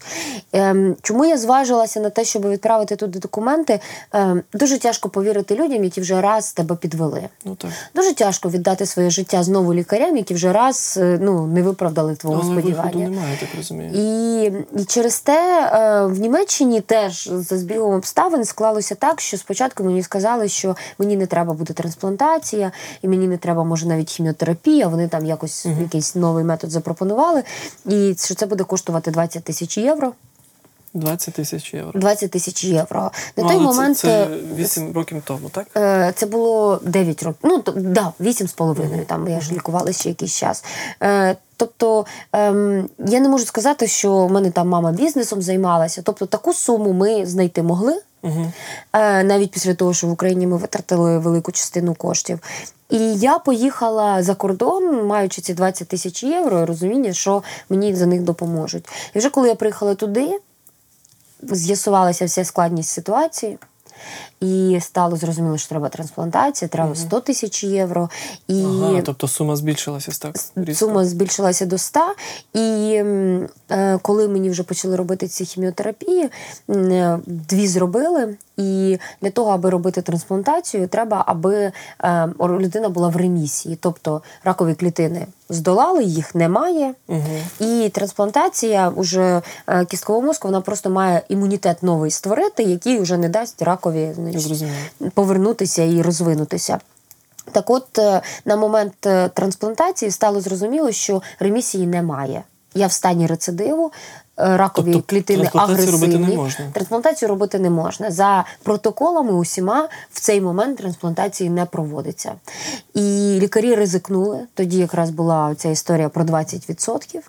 [0.54, 3.80] Ем, Чому я зважилася на те, щоб відправити туди документи?
[4.14, 7.30] Ем, Дуже тяжко повірити людям, які вже раз тебе підвели.
[7.46, 7.72] Ну так.
[7.96, 12.42] Дуже тяжко віддати своє життя знову лікарям, які вже раз е, ну, не виправдали твого
[12.44, 13.10] Але сподівання.
[13.10, 13.92] немає, так розумію.
[13.94, 14.44] І,
[14.82, 20.04] і через те е, в Німеччині теж за збігом обставин склалося так, що спочатку мені
[20.04, 22.72] сказали, що мені не треба буде трансплантація,
[23.02, 24.88] і мені не треба, може, навіть хіміотерапія.
[24.88, 27.44] Вони там якось якийсь новий метод запропонували.
[27.86, 30.14] І що це буде коштувати 20 тисяч євро.
[30.94, 32.00] 20 тисяч євро.
[32.00, 33.00] 20 тисяч євро.
[33.02, 35.68] На Ну, той але момент це, це е, 8 років тому, так?
[35.78, 37.40] Е, Це було 9 років.
[37.44, 39.06] Ну, то, да, 8 з половиною.
[39.06, 40.64] Там я ж лікувалася ще якийсь час.
[41.04, 46.02] Е, Тобто ем, я не можу сказати, що в мене там мама бізнесом займалася.
[46.02, 48.52] Тобто таку суму ми знайти могли, Угу.
[49.24, 52.40] навіть після того, що в Україні ми витратили велику частину коштів.
[52.90, 58.22] І я поїхала за кордон, маючи ці 20 тисяч євро, розуміння, що мені за них
[58.22, 58.90] допоможуть.
[59.14, 60.40] І вже коли я приїхала туди,
[61.42, 63.58] з'ясувалася вся складність ситуації.
[64.42, 68.10] І стало зрозуміло, що треба трансплантація, треба 100 тисяч євро.
[68.48, 70.86] І Ага, тобто сума збільшилася так різко?
[70.86, 72.00] сума збільшилася до 100.
[72.54, 72.94] І
[73.72, 76.30] е, коли мені вже почали робити ці хіміотерапії,
[76.70, 78.38] е, дві зробили.
[78.60, 81.72] І для того, аби робити трансплантацію, треба, аби
[82.04, 83.78] е, людина була в ремісії.
[83.82, 86.94] Тобто ракові клітини здолали, їх немає.
[87.08, 87.22] Угу.
[87.60, 93.30] І трансплантація уже е, кісткового мозку вона просто має імунітет новий створити, який вже не
[93.30, 94.66] дасть ракові значить,
[95.14, 96.80] повернутися і розвинутися.
[97.52, 102.44] Так от, е, на момент е, трансплантації стало зрозуміло, що ремісії немає.
[102.74, 103.92] я в стані рецидиву,
[104.40, 106.36] ракові Тобто клітини трансплантацію робити агресивні.
[106.36, 106.66] не можна?
[106.74, 108.12] Трансплантацію робити не можна.
[108.12, 112.32] За протоколами усіма в цей момент трансплантації не проводиться.
[112.94, 114.40] І лікарі ризикнули.
[114.54, 117.20] Тоді якраз була ця історія про 20%.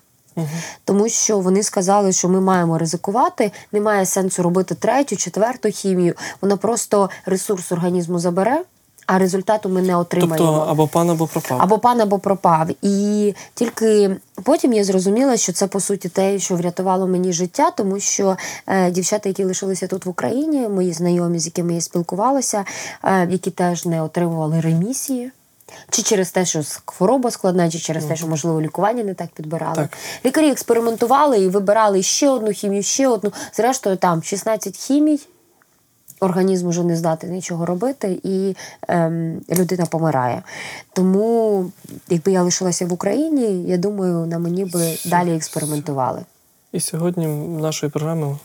[0.85, 6.13] Тому що вони сказали, що ми маємо ризикувати, немає сенсу робити третю, четверту хімію.
[6.41, 8.61] Вона просто ресурс організму забере,
[9.11, 10.35] а результату ми не отримаємо.
[10.37, 11.57] Тобто або пан, або пропав.
[11.61, 12.67] Або пан, або пропав.
[12.81, 17.99] І тільки потім я зрозуміла, що це по суті те, що врятувало мені життя, тому
[17.99, 18.37] що
[18.67, 22.65] е, дівчата, які лишилися тут в Україні, мої знайомі, з якими я спілкувалася,
[23.03, 25.31] е, які теж не отримували ремісії.
[25.89, 29.75] Чи через те, що хвороба складна, чи через те, що можливо лікування не так підбирали.
[29.75, 29.97] Так.
[30.25, 33.33] Lікарі експериментували і вибирали ще одну хімію, ще одну.
[33.53, 35.19] Зрештою, там 16 хімій.
[36.21, 38.55] Організм вже не здатний нічого робити, і
[38.87, 40.41] ем, людина помирає.
[40.93, 41.65] Тому,
[42.09, 46.21] якби я лишилася в Україні, я думаю, на мені би далі експериментували.
[46.71, 47.27] І сьогодні
[47.61, 48.37] нашої програми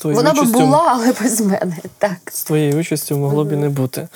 [0.00, 1.76] твоєю Вона участю, була, але без мене.
[1.98, 2.16] Так.
[2.32, 4.08] з твоєю участю могло б і не бути.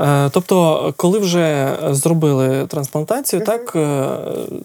[0.00, 4.08] Е, тобто, коли вже зробили трансплантацію, так е,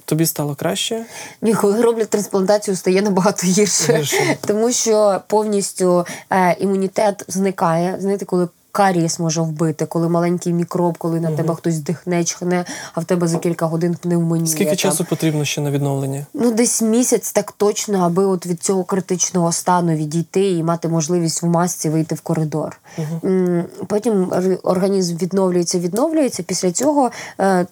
[0.05, 1.05] тобі стало краще?
[1.41, 4.37] Ні, коли роблять трансплантацію, стає набагато гірше, Гірше.
[4.47, 7.97] тому що повністю е, імунітет зникає.
[7.99, 12.99] Знаєте, коли карієс може вбити, коли маленький мікроб, коли на тебе хтось дихне, чхне, а
[12.99, 14.47] в тебе за кілька годин пневмонія.
[14.47, 14.77] Скільки там.
[14.77, 16.25] часу потрібно ще на відновлення?
[16.33, 21.43] Ну, десь місяць так точно, аби от від цього критичного стану відійти і мати можливість
[21.43, 22.79] в масці вийти в коридор.
[22.97, 23.63] Угу.
[23.87, 24.31] Потім
[24.63, 26.43] організм відновлюється, відновлюється.
[26.43, 27.65] Після цього е,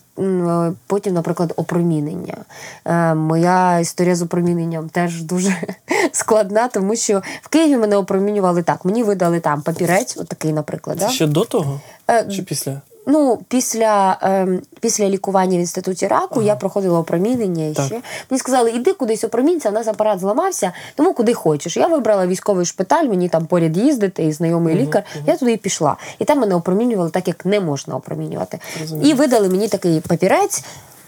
[0.88, 2.38] потім, наприклад, опромінення.
[2.86, 5.55] Е, Моя історія з опроміненням теж дуже
[6.11, 8.86] складна, тому що в Києві мене опромінювали так.
[8.86, 10.99] Мені видали там папірець, отакий, наприклад.
[10.99, 11.11] Це Да?
[11.11, 11.82] ще до того?
[12.09, 12.82] Е, Чи після?
[13.08, 17.86] Ну, після, ем, після лікування в інституті раку я проходила опромінення і Так.
[17.86, 18.01] ще.
[18.30, 21.78] Мені сказали, іди кудись опромінься, у нас апарат зламався, тому куди хочеш.
[21.78, 25.04] Я вибрала військовий шпиталь, мені там поряд їздити, і знайомий лікар.
[25.28, 25.97] Я туди і пішла.
[26.20, 28.60] І там мене опромінювали так, як не можна опромінювати.
[29.04, 30.64] І видали мені такий папірець,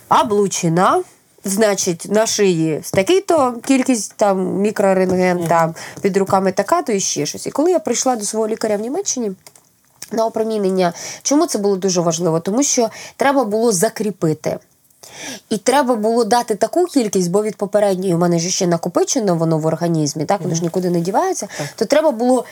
[0.09, 1.03] облучена.
[1.47, 7.47] Значить, на шиї з такий-то кількість там мікрорентген, там під руками така-то і ще щось.
[7.47, 9.31] І коли я прийшла до свого лікаря в Німеччині,
[10.15, 10.93] на опромінення.
[11.23, 12.39] Чому це було дуже важливо?
[12.39, 14.57] Тому що треба було закріпити.
[15.49, 19.57] І треба було дати таку кількість, бо від попередньої у мене ж ще накопичено воно
[19.57, 21.47] в організмі, так воно ж нікуди не дівається.
[21.75, 22.45] То треба було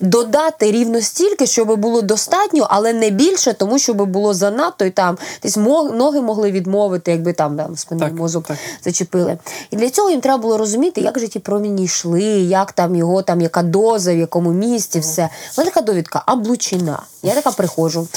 [0.00, 5.18] додати рівно стільки, щоб було достатньо, але не більше, тому щоб було занадто і там
[5.42, 8.56] десь ноги могли відмовити, якби там, там спинний мозок так.
[8.84, 9.38] зачепили.
[9.70, 13.22] І для цього їм треба було розуміти, як же ті проміні йшли, як там його,
[13.22, 15.28] там яка доза, в якому місці, все.
[15.56, 17.02] Ось така довідка, облучина.
[17.22, 18.08] Я така приходжу,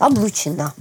[0.00, 0.72] облучина.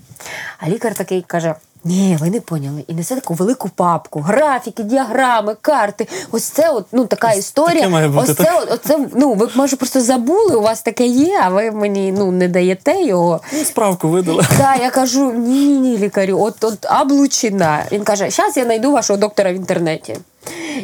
[0.60, 1.56] А лікар такий каже.
[1.84, 2.84] Ні, ви не поняли.
[2.88, 6.08] І несе таку велику папку, графіки, діаграми, карти.
[6.32, 7.76] Ось це от, ну, така історія.
[7.76, 8.48] таке має бути, Ось так?
[8.48, 12.12] це, от, оце, ну, ви може просто забули, у вас таке є, а ви мені
[12.12, 13.42] ну, не даєте його.
[13.54, 14.46] Ну, справку видали.
[14.58, 17.86] Так, я кажу: ні, ні, ні, лікарю, от, от облучина.
[17.92, 20.18] Він каже, зараз я знайду вашого доктора в інтернеті.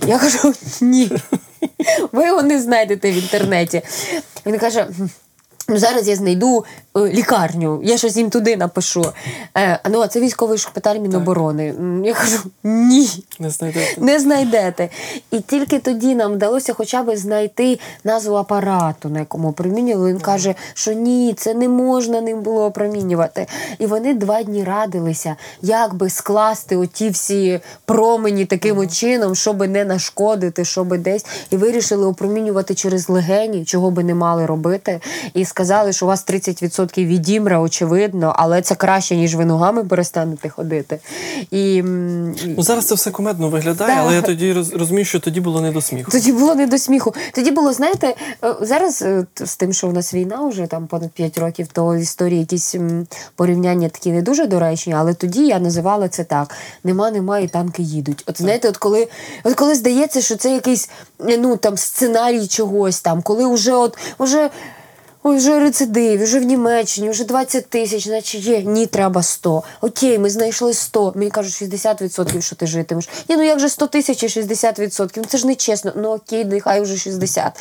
[0.07, 1.11] Я кажу, ні.
[2.11, 3.81] Ви його не знайдете в інтернеті.
[4.45, 4.87] Він каже.
[5.67, 6.65] «Хм, Ну, зараз я знайду
[6.97, 9.05] е, лікарню, я щось їм туди напишу.
[9.57, 11.69] Е, ну, а це військовий шпиталь Міноборони.
[11.69, 13.09] М, Я кажу, ні.
[13.39, 14.01] Не знайдете.
[14.01, 14.89] Не знайдете.
[15.31, 20.09] І тільки тоді нам вдалося хоча б знайти назву апарату, на якому опромінювали.
[20.09, 23.47] Він каже, що ні, це не можна ним було опромінювати.
[23.79, 29.67] І вони два дні радилися, як би скласти оті всі промені таким от чином, щоб
[29.67, 31.25] не нашкодити, щоб десь.
[31.49, 34.99] І вирішили опромінювати через легені, чого би не мали робити.
[35.33, 40.49] І сказали, що у вас 30% відімра, очевидно, але це краще, ніж ви ногами перестанете
[40.49, 40.99] ходити.
[41.51, 41.81] І,
[42.45, 43.99] Ну зараз це все кумедно виглядає, Так.
[44.05, 46.11] але я тоді розумію, що тоді було не до сміху.
[46.11, 47.13] тоді було не до сміху.
[47.33, 51.11] Тоді було, знаєте, е, зараз е, з тим, що в нас війна вже там понад
[51.11, 52.75] 5 років, то історії якісь
[53.35, 57.81] порівняння такі не дуже доречні, але тоді я називала це так: нема, нема, і танки
[57.81, 58.23] їдуть.
[58.27, 59.07] От знаєте, от коли,
[59.43, 60.89] от коли здається, що це якийсь
[61.29, 64.49] е, ну там сценарій чогось там, коли вже от вже.
[65.27, 68.61] Ой, вже рецидив, вже в Німеччині, вже 20 тисяч, наче є.
[68.61, 69.63] Ні, треба 100.
[69.81, 71.13] Окей, ми знайшли 100.
[71.15, 73.09] Мені кажуть, 60%, що ти житимеш.
[73.29, 75.09] Ні, ну як же 100 тисяч і 60%?
[75.17, 75.93] Ну це ж не чесно.
[75.95, 77.53] Ну окей, нехай вже 60.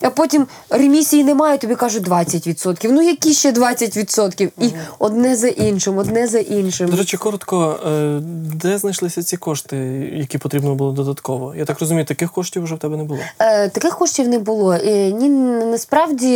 [0.00, 2.90] А потім ремісії немає, тобі кажуть 20%.
[2.92, 4.50] Ну які ще 20%?
[4.60, 6.88] І одне за іншим, одне за іншим.
[6.88, 8.20] До речі, коротко, е,
[8.54, 9.76] де знайшлися ці кошти,
[10.16, 11.54] які потрібно було додатково?
[11.54, 13.20] Я так розумію, таких коштів вже в тебе не було.
[13.38, 14.72] Е, таких коштів не було.
[14.72, 15.28] Е, ні,
[15.64, 16.34] насправді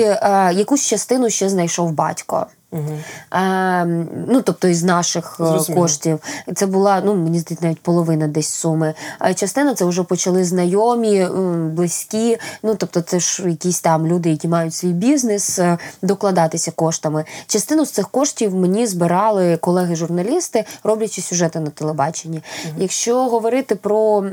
[0.55, 2.47] якусь частину ще знайшов батько.
[2.73, 3.85] Е,
[4.29, 5.83] ну, тобто із наших е, Зрозуміло.
[5.83, 6.21] коштів.
[6.55, 8.95] Це була, ну, мені здається, навіть половина десь суми.
[9.19, 11.27] А частина це вже почали знайомі,
[11.73, 12.39] близькі.
[12.63, 17.25] Ну, тобто, це ж якісь там люди, які мають свій бізнес, е, докладатися коштами.
[17.47, 22.43] Частину з цих коштів мені збирали колеги-журналісти, роблячи сюжети на телебаченні.
[22.77, 24.25] Якщо говорити про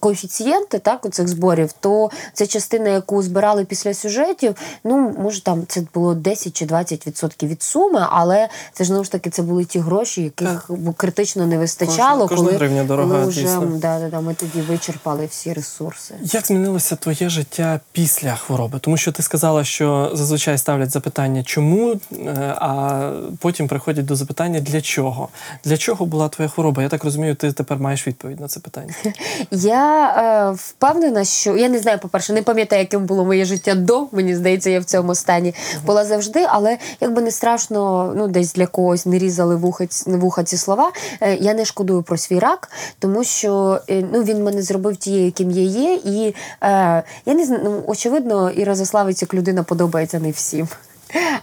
[0.00, 5.62] коефіцієнти так, у цих зборів, то це частина, яку збирали після сюжетів, ну, може, там
[5.68, 7.73] це було 10 чи 20% від суми,
[8.10, 12.58] але це ж знову ж таки це були ті гроші, яких критично не вистачало, Кожна-
[12.58, 16.14] коли, дорога, коли вже да, да, да, ми тоді вичерпали всі ресурси.
[16.22, 18.78] Як змінилося твоє життя після хвороби?
[18.78, 23.10] Тому що ти сказала, що зазвичай ставлять запитання, чому, е, а
[23.40, 25.28] потім приходять до запитання для чого?
[25.64, 26.82] Для чого була твоя хвороба?
[26.82, 28.94] Я так розумію, ти тепер маєш відповідь на це питання.
[29.50, 30.08] Я
[30.50, 34.06] е, впевнена, що я не знаю, по-перше, не пам'ятаю, яким було моє життя до.
[34.12, 35.54] Мені здається, я в цьому стані
[35.86, 36.46] була завжди.
[36.48, 40.92] Але якби не страшно, ну десь для когось не різали вуха, вуха ці слова.
[41.20, 45.24] е, я не шкодую про свій рак, тому що е, ну він мене зробив тією,
[45.24, 45.94] яким я є.
[45.94, 50.68] І е, я не знаю, ну, очевидно, Іра Заславець як людина подобається не всім.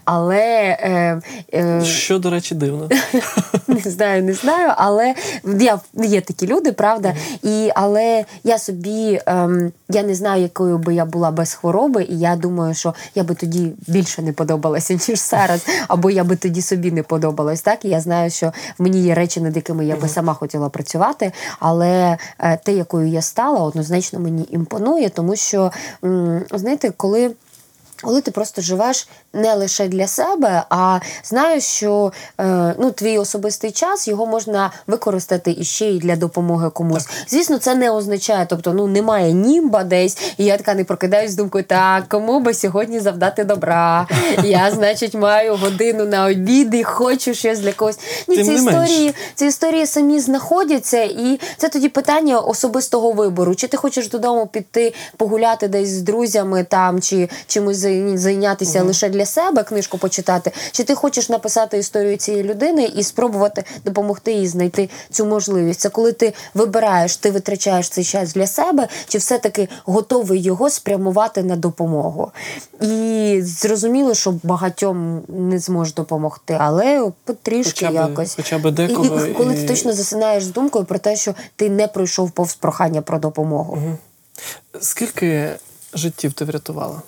[0.05, 1.21] Але е,
[1.53, 2.89] е, Що, до речі, дивно.
[3.67, 5.15] не знаю, не знаю, але
[5.59, 7.13] я, є такі люди, правда.
[7.43, 12.19] І, але я собі ем, я не знаю, якою би я була без хвороби, і
[12.19, 16.61] я думаю, що я би тоді більше не подобалася, ніж зараз, або я би тоді
[16.61, 17.61] собі не подобалась.
[17.61, 20.69] Так, і я знаю, що в мені є речі, над якими я би сама хотіла
[20.69, 25.71] працювати, але е, те, якою я стала, однозначно мені імпонує, тому що
[26.03, 27.31] м, знаєте, коли.
[28.01, 33.71] Коли ти просто живеш не лише для себе, а знаєш, що е, ну, твій особистий
[33.71, 37.07] час його можна використати і для допомоги комусь.
[37.27, 41.35] Звісно, це не означає, тобто ну немає німба десь, і я така не прокидаюсь з
[41.35, 44.07] думкою, так, кому би сьогодні завдати добра.
[44.43, 47.99] Я, значить, маю годину на обід і хочу щось для когось.
[48.27, 48.89] Ні, Тим ці не менш.
[48.89, 53.55] історії, ці історії самі знаходяться, і це тоді питання особистого вибору.
[53.55, 59.09] Чи ти хочеш додому піти погуляти десь з друзями там, чи чимось зай- зайнятися лише
[59.09, 64.47] для себе, книжку почитати, чи ти хочеш написати історію цієї людини і спробувати допомогти їй
[64.47, 65.79] знайти цю можливість?
[65.79, 71.43] Це коли ти вибираєш, ти витрачаєш цей час для себе, чи все-таки готовий його спрямувати
[71.43, 72.31] на допомогу?
[72.81, 78.33] І зрозуміло, що багатьом не зможеш допомогти, але потрішки Хоча якось.
[78.35, 81.33] хоча б декого І, і коли і- ти точно засинаєш з думкою про те, що
[81.55, 83.77] ти не пройшов повз прохання про допомогу.
[84.81, 85.49] Скільки
[85.93, 87.01] життів ти врятувала?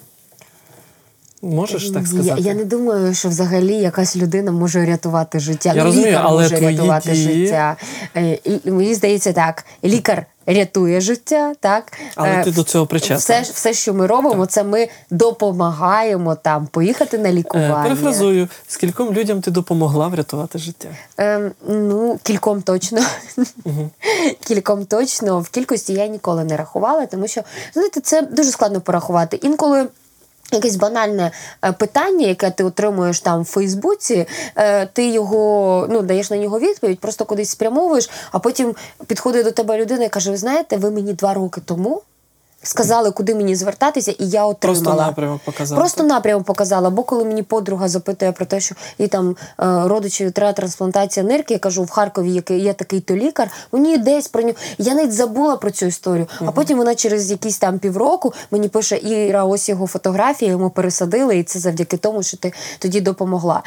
[1.43, 2.41] Можеш так сказати?
[2.41, 5.69] я не думаю, що взагалі якась людина може рятувати життя.
[5.69, 7.75] Я Ну, розумію, лікар але може твої рятувати дії- життя.
[8.17, 13.15] Е, І мені здається, так, лікар рятує життя, так Але Е, ти до цього причетна.
[13.15, 17.83] Все, все, що ми робимо, це ми допомагаємо там поїхати на Е, лікування.
[17.83, 20.89] Перефразую, скільком людям ти допомогла врятувати життя?
[21.17, 23.01] Ем, ну, кільком точно.
[24.47, 25.39] Кільком точно.
[25.39, 27.41] В кількості я ніколи не рахувала, тому що,
[27.73, 29.37] знаєте, це дуже складно порахувати.
[29.41, 29.87] Інколи.
[30.53, 31.31] Якесь банальне
[31.65, 36.59] е, питання, яке ти отримуєш там в Фейсбуці, е, ти його ну даєш на нього
[36.59, 38.75] відповідь, просто кудись спрямовуєш, а потім
[39.07, 42.01] підходить до тебе людина і каже: Ви знаєте, ви мені два роки тому
[42.63, 44.83] сказали, куди мені звертатися, і я отримала.
[44.83, 45.79] Просто напрямок показати.
[45.79, 46.89] Просто напрямок показала.
[46.89, 49.35] Бо коли мені подруга запитує про те, що їй там е,
[49.85, 54.27] родичеві треба трансплантація нирки, я кажу, в Харкові який є такий то лікар, мені десь
[54.27, 54.55] про нього.
[54.77, 56.27] Я навіть забула про цю історію.
[56.45, 61.37] А потім вона через якісь там півроку мені пише: Іра, ось його фотографія, йому пересадили,
[61.37, 63.63] і це завдяки тому, що ти тоді допомогла.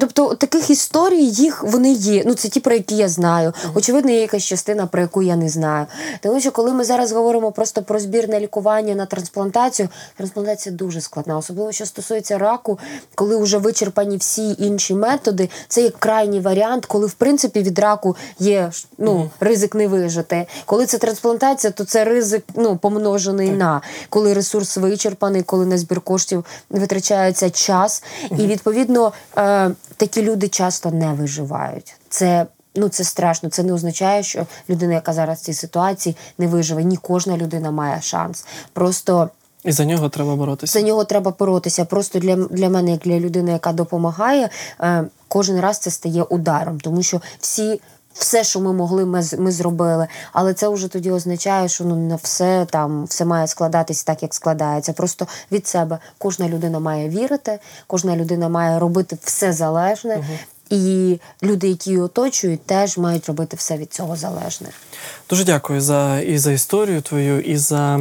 [0.00, 2.22] Тобто таких історій їх вони є.
[2.26, 3.52] Ну це ті, про які я знаю.
[3.74, 5.86] Очевидно, є якась частина, про яку я не знаю.
[6.20, 11.00] Тому що коли ми зараз говоримо просто про збір на лікування, на трансплантацію, трансплантація дуже
[11.00, 12.78] складна, особливо що стосується раку,
[13.14, 15.50] коли вже вичерпані всі інші методи.
[15.68, 20.46] Це як крайній варіант, коли в принципі від раку є ну, ризик не вижити.
[20.66, 26.00] Коли це трансплантація, то це ризик ну, помножений на коли ресурс вичерпаний, коли на збір
[26.00, 28.02] коштів витрачається час.
[28.30, 31.94] І відповідно е, такі люди часто не виживають.
[32.08, 33.48] Це Ну, це страшно.
[33.48, 36.84] Це не означає, що людина, яка зараз в цій ситуації, не виживе.
[36.84, 38.44] Ні, кожна людина має шанс.
[38.72, 39.30] Просто
[39.64, 40.78] І за нього треба боротися.
[40.80, 41.84] за нього треба боротися.
[41.84, 44.50] Просто для, для мене, як для людини, яка допомагає,
[44.80, 47.80] е, кожен раз це стає ударом, тому що всі.
[48.14, 50.06] Все, що ми могли, ми, ми зробили.
[50.32, 54.34] Але це вже тоді означає, що ну не все там все має складатись так, як
[54.34, 54.92] складається.
[54.92, 60.24] Просто від себе кожна людина має вірити, кожна людина має робити все залежне.
[60.70, 64.68] І люди, які її оточують, теж мають робити все від цього залежне.
[65.30, 68.00] Дуже дякую за і за історію твою, і за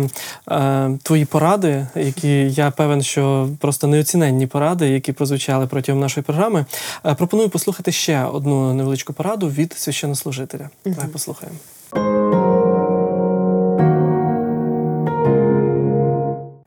[0.51, 6.65] е, твої поради, які я певен, що просто неоціненні поради, які прозвучали протягом нашої програми.
[7.05, 10.69] Е, пропоную послухати ще одну невеличку пораду від священнослужителя.
[10.85, 11.57] Давай послухаємо.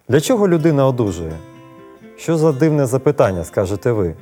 [0.08, 1.32] Для чого людина одужує?
[2.16, 4.14] Що за дивне запитання, скажете ви?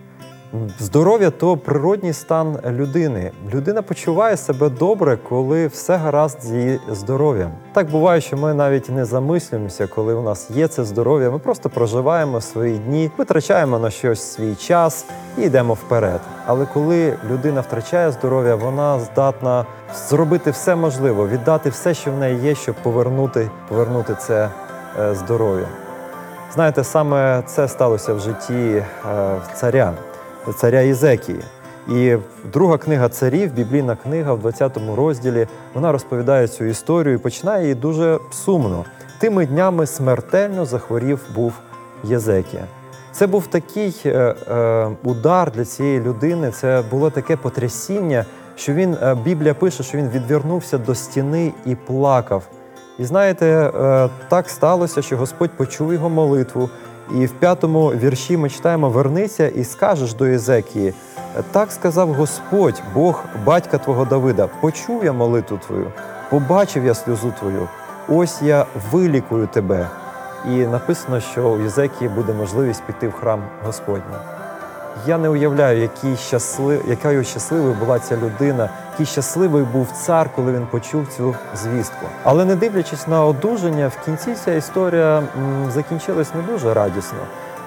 [0.78, 3.30] Здоров'я то природній стан людини.
[3.55, 7.51] Людина почуває себе добре, коли все гаразд з її здоров'ям.
[7.72, 11.30] Так буває, що ми навіть не замислюємося, коли у нас є це здоров'я.
[11.30, 15.05] Ми просто проживаємо свої дні, витрачаємо на щось свій час
[15.38, 16.20] і йдемо вперед.
[16.46, 19.66] Але коли людина втрачає здоров'я, вона здатна
[20.09, 24.48] зробити все можливе, віддати все, що в неї є, щоб повернути, повернути це
[25.01, 25.66] е, здоров'я.
[26.55, 28.84] Знаєте, саме це сталося в житті е,
[29.55, 29.92] царя,
[30.53, 31.40] царя Ізекії.
[31.88, 32.16] І
[32.53, 37.74] друга книга царів, біблійна книга в 20 розділі, вона розповідає цю історію і починає її
[37.74, 38.84] дуже сумно.
[39.18, 41.53] Тими днями смертельно захворів був
[42.05, 42.64] Єзекія.
[43.12, 48.24] Це був такий е, е, удар для цієї людини, це було таке потрясіння,
[48.57, 52.42] що він, е, Біблія пише, що він відвернувся до стіни і плакав.
[52.98, 56.70] І знаєте, е, так сталося, що Господь почув його молитву.
[57.15, 60.95] І в п'ятому вірші ми читаємо: Вернися і скажеш до Єзекії.
[61.53, 65.93] Так сказав Господь, Бог батька твого Давида, почув я молитву твою,
[66.31, 67.69] побачив я сльозу твою.
[68.09, 69.89] Ось я вилікую тебе.
[70.47, 74.39] І написано, що у Єзекії буде можливість піти в храм Господній.
[75.07, 80.53] Я не уявляю, який щаслив, якою щасливою була ця людина, який щасливий був цар, коли
[80.53, 82.07] він почув цю звістку.
[82.24, 85.22] Але не дивлячись на одужання, в кінці ця історія
[85.68, 87.18] закінчилась не дуже радісно.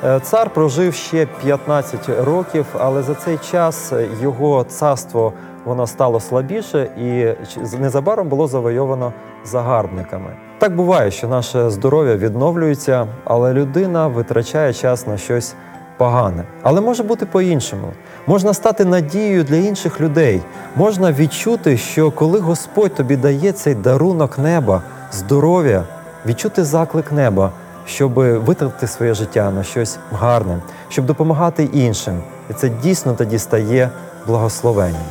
[0.03, 5.33] Е, Цар прожив ще 15 років, але за цей час його царство
[5.65, 7.35] воно стало слабіше і
[7.79, 9.13] незабаром було завойовано
[9.45, 10.29] загарбниками.
[10.57, 15.55] Так буває, що наше здоров'я відновлюється, але людина витрачає час на щось
[15.97, 16.43] погане.
[16.61, 17.87] Але може бути по-іншому.
[18.27, 20.41] Можна стати надією для інших людей.
[20.75, 24.81] Можна відчути, що коли Господь тобі дає цей дарунок неба,
[25.11, 25.83] здоров'я,
[26.25, 27.51] відчути заклик неба,
[27.85, 30.57] щоб витратити своє життя на щось гарне,
[30.89, 32.21] щоб допомагати іншим.
[32.49, 33.89] І це дійсно тоді стає
[34.27, 35.03] благословенням.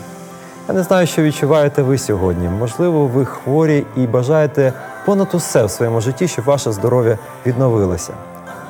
[0.68, 2.48] Я не знаю, що відчуваєте ви сьогодні.
[2.48, 4.72] Можливо, ви хворі і бажаєте
[5.06, 8.12] понад усе в своєму житті, щоб ваше здоров'я відновилося.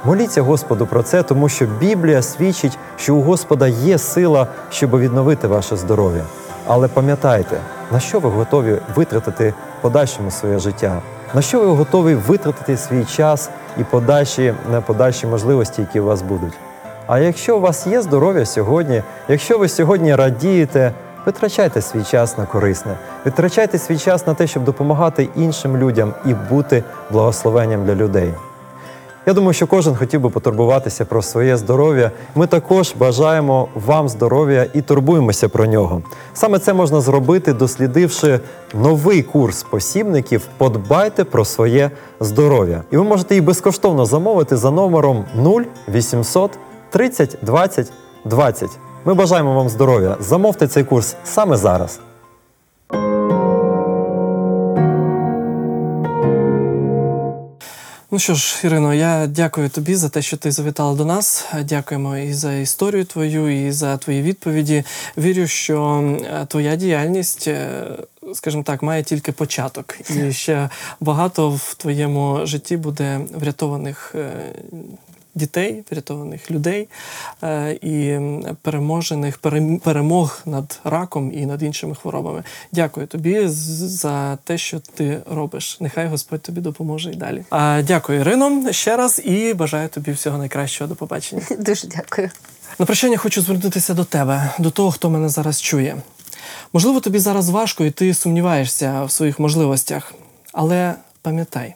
[0.04, 5.46] Моліться Господу про це, тому що Біблія свідчить, що у Господа є сила, щоб відновити
[5.46, 6.22] ваше здоров'я.
[6.66, 7.56] Але пам'ятайте,
[7.92, 11.02] на що ви готові витратити подальшому своє життя,
[11.34, 14.54] на що ви готові витратити свій час і подальші,
[14.86, 16.52] подальші можливості, які у вас будуть.
[17.06, 20.92] А якщо у вас є здоров'я сьогодні, якщо ви сьогодні радієте,
[21.26, 26.34] витрачайте свій час на корисне, витрачайте свій час на те, щоб допомагати іншим людям і
[26.34, 28.34] бути благословенням для людей.
[29.26, 32.10] Я думаю, що кожен хотів би потурбуватися про своє здоров'я.
[32.34, 36.02] Ми також бажаємо вам здоров'я і турбуємося про нього.
[36.34, 38.40] Саме це можна зробити, дослідивши
[38.74, 42.82] новий курс посібників Подбайте про своє здоров'я.
[42.90, 45.24] І ви можете їх безкоштовно замовити за номером
[45.88, 46.50] 0800
[46.90, 47.92] 30 20
[48.24, 48.70] 20.
[49.04, 50.16] Ми бажаємо вам здоров'я.
[50.20, 52.00] Замовте цей курс саме зараз.
[58.12, 61.46] Ну що ж, Ірино, я дякую тобі за те, що ти завітала до нас.
[61.64, 64.84] Дякуємо і за історію твою, і за твої відповіді.
[65.18, 67.84] Вірю, що е, твоя діяльність, е,
[68.34, 70.68] скажімо так, має тільки початок, і ще
[71.00, 74.14] багато в твоєму житті буде врятованих.
[75.34, 76.88] Дітей, врятованих людей
[77.42, 78.18] е, і
[78.62, 79.38] переможених
[79.84, 82.42] перемог над раком і над іншими хворобами.
[82.72, 85.76] Дякую тобі за те, що ти робиш.
[85.80, 87.44] Нехай Господь тобі допоможе і далі.
[87.50, 90.88] А, дякую, Ірино, ще раз і бажаю тобі всього найкращого.
[90.88, 91.42] До побачення.
[91.58, 92.30] Дуже дякую.
[92.78, 95.96] На прощання хочу звернутися до тебе, до того, хто мене зараз чує.
[96.72, 100.14] Можливо, тобі зараз важко і ти сумніваєшся в своїх можливостях,
[100.52, 101.74] але пам'ятай,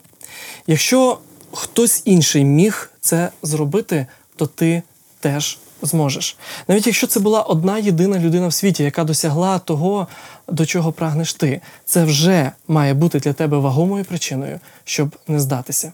[0.67, 1.19] якщо
[1.57, 4.83] хтось інший міг це зробити, то ти
[5.21, 6.37] теж зможеш.
[6.69, 10.07] Навіть якщо це була одна єдина людина в світі, яка досягла того,
[10.49, 15.93] до чого прагнеш ти, це вже має бути для тебе вагомою причиною, щоб не здатися.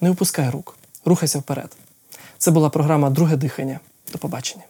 [0.00, 1.76] Не опускай рук, рухайся вперед.
[2.38, 3.80] Це була програма Друге дихання.
[4.12, 4.64] До побачення.